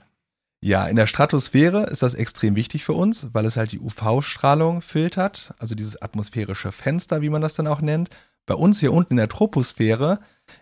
Ja, 0.61 0.87
in 0.87 0.95
der 0.95 1.07
Stratosphäre 1.07 1.83
ist 1.83 2.01
das 2.01 2.15
extrem 2.15 2.55
wichtig 2.55 2.85
für 2.85 2.93
uns, 2.93 3.27
weil 3.33 3.45
es 3.45 3.57
halt 3.57 3.71
die 3.71 3.79
UV-Strahlung 3.79 4.81
filtert, 4.81 5.53
also 5.59 5.75
dieses 5.75 6.01
atmosphärische 6.01 6.71
Fenster, 6.71 7.21
wie 7.21 7.29
man 7.29 7.41
das 7.41 7.53
dann 7.53 7.67
auch 7.67 7.81
nennt. 7.81 8.09
Bei 8.47 8.55
uns 8.55 8.79
hier 8.79 8.93
unten 8.93 9.13
in 9.13 9.17
der 9.17 9.29
Troposphäre 9.29 10.19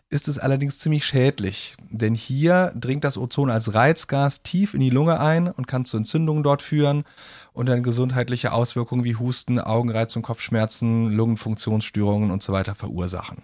ist 0.10 0.30
es 0.30 0.40
allerdings 0.40 0.80
ziemlich 0.80 1.06
schädlich, 1.06 1.76
denn 1.90 2.16
hier 2.16 2.72
dringt 2.76 3.04
das 3.04 3.18
Ozon 3.18 3.50
als 3.50 3.74
Reizgas 3.74 4.42
tief 4.42 4.74
in 4.74 4.80
die 4.80 4.90
Lunge 4.90 5.20
ein 5.20 5.50
und 5.50 5.68
kann 5.68 5.84
zu 5.84 5.98
Entzündungen 5.98 6.44
dort 6.44 6.62
führen 6.62 7.04
und 7.52 7.68
dann 7.68 7.84
gesundheitliche 7.84 8.54
Auswirkungen 8.54 9.04
wie 9.04 9.18
Husten, 9.18 9.60
Augenreizung, 9.60 10.22
Kopfschmerzen, 10.22 11.12
Lungenfunktionsstörungen 11.12 12.32
und 12.32 12.42
so 12.42 12.54
weiter 12.54 12.74
verursachen. 12.74 13.44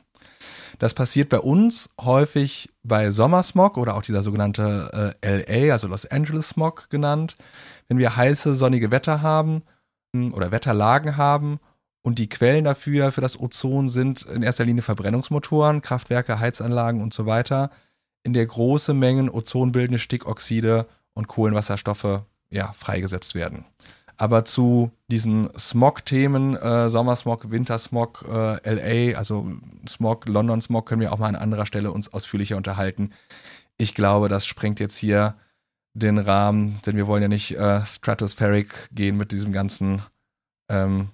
Das 0.77 0.93
passiert 0.93 1.29
bei 1.29 1.39
uns 1.39 1.89
häufig 1.99 2.69
bei 2.83 3.11
Sommersmog 3.11 3.77
oder 3.77 3.95
auch 3.95 4.01
dieser 4.01 4.23
sogenannte 4.23 5.13
äh, 5.21 5.67
LA, 5.67 5.73
also 5.73 5.87
Los 5.87 6.05
Angeles 6.05 6.49
Smog 6.49 6.89
genannt, 6.89 7.35
wenn 7.87 7.97
wir 7.97 8.15
heiße, 8.15 8.55
sonnige 8.55 8.91
Wetter 8.91 9.21
haben 9.21 9.63
hm, 10.13 10.33
oder 10.33 10.51
Wetterlagen 10.51 11.17
haben 11.17 11.59
und 12.01 12.19
die 12.19 12.29
Quellen 12.29 12.65
dafür, 12.65 13.11
für 13.11 13.21
das 13.21 13.39
Ozon 13.39 13.89
sind 13.89 14.23
in 14.23 14.43
erster 14.43 14.65
Linie 14.65 14.83
Verbrennungsmotoren, 14.83 15.81
Kraftwerke, 15.81 16.39
Heizanlagen 16.39 17.01
und 17.01 17.13
so 17.13 17.25
weiter, 17.25 17.71
in 18.23 18.33
der 18.33 18.45
große 18.45 18.93
Mengen 18.93 19.29
ozonbildende 19.29 19.99
Stickoxide 19.99 20.87
und 21.13 21.27
Kohlenwasserstoffe 21.27 22.21
ja, 22.49 22.71
freigesetzt 22.73 23.35
werden. 23.35 23.65
Aber 24.19 24.43
zu 24.43 24.91
diesen 25.09 25.49
Smog-Themen, 25.57 26.57
äh, 26.57 26.89
Sommersmog, 26.89 27.51
Wintersmog, 27.51 28.25
äh, 28.29 29.09
LA, 29.13 29.17
also 29.17 29.49
Smog, 29.87 30.27
London 30.27 30.59
Smog, 30.59 30.85
können 30.87 30.99
wir 30.99 31.13
auch 31.13 31.19
mal 31.19 31.29
an 31.29 31.37
anderer 31.37 31.65
Stelle 31.65 31.93
uns 31.93 32.11
ausführlicher 32.11 32.57
unterhalten. 32.57 33.11
Ich 33.77 33.95
glaube, 33.95 34.27
das 34.27 34.45
sprengt 34.45 34.81
jetzt 34.81 34.97
hier 34.97 35.35
den 35.93 36.17
Rahmen, 36.17 36.81
denn 36.85 36.97
wir 36.97 37.07
wollen 37.07 37.21
ja 37.21 37.29
nicht 37.29 37.55
äh, 37.55 37.85
stratospheric 37.85 38.89
gehen 38.91 39.15
mit 39.15 39.31
diesem 39.31 39.53
ganzen 39.53 40.01
ähm, 40.69 41.07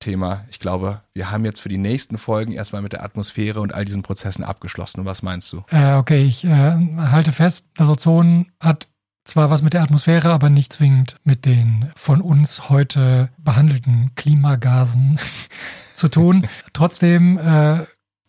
Thema. 0.00 0.44
Ich 0.50 0.58
glaube, 0.58 1.02
wir 1.14 1.30
haben 1.30 1.44
jetzt 1.44 1.60
für 1.60 1.68
die 1.68 1.78
nächsten 1.78 2.18
Folgen 2.18 2.50
erstmal 2.50 2.82
mit 2.82 2.92
der 2.92 3.04
Atmosphäre 3.04 3.60
und 3.60 3.72
all 3.72 3.84
diesen 3.84 4.02
Prozessen 4.02 4.42
abgeschlossen. 4.42 4.98
Und 4.98 5.06
was 5.06 5.22
meinst 5.22 5.52
du? 5.52 5.62
Äh, 5.70 5.94
okay, 5.94 6.24
ich 6.24 6.44
äh, 6.44 6.48
halte 6.50 7.30
fest, 7.30 7.68
das 7.76 7.88
Ozon 7.88 8.50
hat 8.58 8.88
zwar 9.28 9.50
was 9.50 9.62
mit 9.62 9.74
der 9.74 9.82
Atmosphäre, 9.82 10.30
aber 10.30 10.48
nicht 10.48 10.72
zwingend 10.72 11.16
mit 11.22 11.44
den 11.44 11.90
von 11.94 12.20
uns 12.20 12.68
heute 12.68 13.28
behandelten 13.38 14.12
Klimagasen 14.16 15.18
zu 15.94 16.08
tun. 16.08 16.48
Trotzdem 16.72 17.38
äh, 17.38 17.84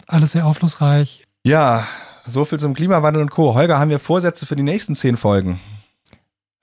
alles 0.08 0.34
sehr 0.34 0.46
aufschlussreich. 0.46 1.24
Ja, 1.44 1.88
so 2.26 2.46
viel 2.46 2.60
zum 2.60 2.74
Klimawandel 2.74 3.22
und 3.22 3.32
Co. 3.32 3.54
Holger, 3.54 3.80
haben 3.80 3.90
wir 3.90 4.00
Vorsätze 4.00 4.46
für 4.46 4.56
die 4.56 4.64
nächsten 4.64 4.94
zehn 4.94 5.18
Folgen? 5.18 5.60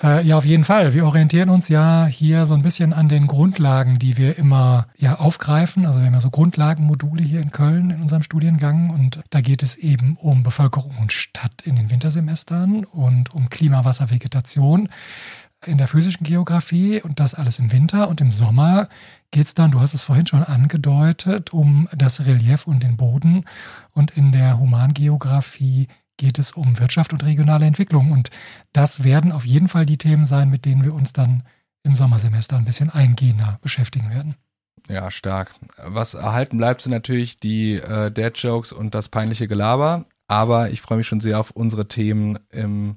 Äh, 0.03 0.27
ja, 0.27 0.37
auf 0.37 0.45
jeden 0.45 0.65
Fall. 0.65 0.93
Wir 0.93 1.07
orientieren 1.07 1.49
uns 1.49 1.71
ja 1.71 2.05
hier 2.05 2.45
so 2.45 2.53
ein 2.53 2.61
bisschen 2.61 2.93
an 2.93 3.09
den 3.09 3.27
Grundlagen, 3.27 3.99
die 3.99 4.19
wir 4.19 4.37
immer 4.37 4.89
ja 4.99 5.15
aufgreifen. 5.15 5.87
Also 5.87 6.01
wir 6.01 6.07
haben 6.07 6.15
ja 6.15 6.21
so 6.21 6.31
Grundlagenmodule 6.31 7.23
hier 7.23 7.41
in 7.41 7.51
Köln 7.51 7.91
in 7.91 8.03
unserem 8.03 8.23
Studiengang 8.23 8.91
und 8.91 9.21
da 9.31 9.41
geht 9.41 9.63
es 9.63 9.75
eben 9.77 10.17
um 10.17 10.43
Bevölkerung 10.43 10.99
und 10.99 11.13
Stadt 11.13 11.63
in 11.65 11.77
den 11.77 11.91
Wintersemestern 11.91 12.85
und 12.85 13.35
um 13.35 13.49
Klima, 13.49 13.87
Wasser, 13.87 14.11
Vegetation 14.11 14.91
in 15.65 15.79
der 15.79 15.89
physischen 15.89 16.25
Geografie 16.25 17.01
und 17.01 17.19
das 17.19 17.35
alles 17.35 17.59
im 17.59 17.73
Winter 17.73 18.09
und 18.09 18.21
im 18.21 18.31
Sommer 18.33 18.91
geht 19.31 19.47
es 19.47 19.55
dann, 19.55 19.71
du 19.71 19.81
hast 19.81 19.95
es 19.95 20.03
vorhin 20.03 20.27
schon 20.27 20.45
angedeutet, 20.45 21.55
um 21.55 21.89
das 21.97 22.27
Relief 22.27 22.67
und 22.67 22.83
den 22.83 22.99
Boden 22.99 23.47
und 23.93 24.11
in 24.11 24.31
der 24.31 24.59
Humangeografie 24.59 25.89
geht 26.17 26.39
es 26.39 26.53
um 26.53 26.79
Wirtschaft 26.79 27.13
und 27.13 27.25
regionale 27.25 27.67
Entwicklung. 27.67 28.13
Und 28.13 28.31
das 28.73 29.05
werden 29.05 29.33
auf 29.33 29.45
jeden 29.45 29.69
Fall 29.69 29.87
die 29.87 29.99
Themen 29.99 30.27
sein, 30.27 30.51
mit 30.51 30.65
denen 30.65 30.85
wir 30.85 30.95
uns 30.95 31.13
dann 31.13 31.43
im 31.83 31.95
Sommersemester 31.95 32.57
ein 32.57 32.65
bisschen 32.65 32.91
eingehender 32.91 33.59
beschäftigen 33.63 34.11
werden. 34.11 34.35
Ja, 34.89 35.11
stark. 35.11 35.55
Was 35.79 36.15
erhalten 36.15 36.59
bleibt, 36.59 36.83
sind 36.83 36.93
natürlich 36.93 37.41
die 37.41 37.75
äh, 37.75 38.11
Dad-Jokes 38.11 38.73
und 38.73 38.95
das 38.95 39.09
peinliche 39.09 39.49
Gelaber. 39.49 40.07
Aber 40.29 40.71
ich 40.71 40.81
freue 40.81 40.99
mich 40.99 41.07
schon 41.07 41.21
sehr 41.21 41.41
auf 41.41 41.51
unsere 41.51 41.89
Themen 41.89 42.39
im 42.51 42.97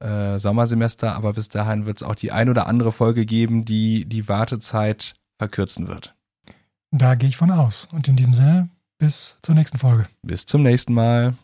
äh, 0.00 0.38
Sommersemester. 0.38 1.14
Aber 1.14 1.32
bis 1.32 1.48
dahin 1.48 1.86
wird 1.86 1.96
es 1.96 2.02
auch 2.02 2.14
die 2.14 2.32
ein 2.32 2.48
oder 2.48 2.66
andere 2.66 2.92
Folge 2.92 3.26
geben, 3.26 3.64
die 3.64 4.04
die 4.04 4.28
Wartezeit 4.28 5.14
verkürzen 5.38 5.88
wird. 5.88 6.14
Da 6.90 7.16
gehe 7.16 7.28
ich 7.28 7.36
von 7.36 7.50
aus. 7.50 7.88
Und 7.90 8.06
in 8.06 8.16
diesem 8.16 8.34
Sinne, 8.34 8.68
bis 8.98 9.36
zur 9.42 9.54
nächsten 9.54 9.78
Folge. 9.78 10.06
Bis 10.22 10.46
zum 10.46 10.62
nächsten 10.62 10.94
Mal. 10.94 11.34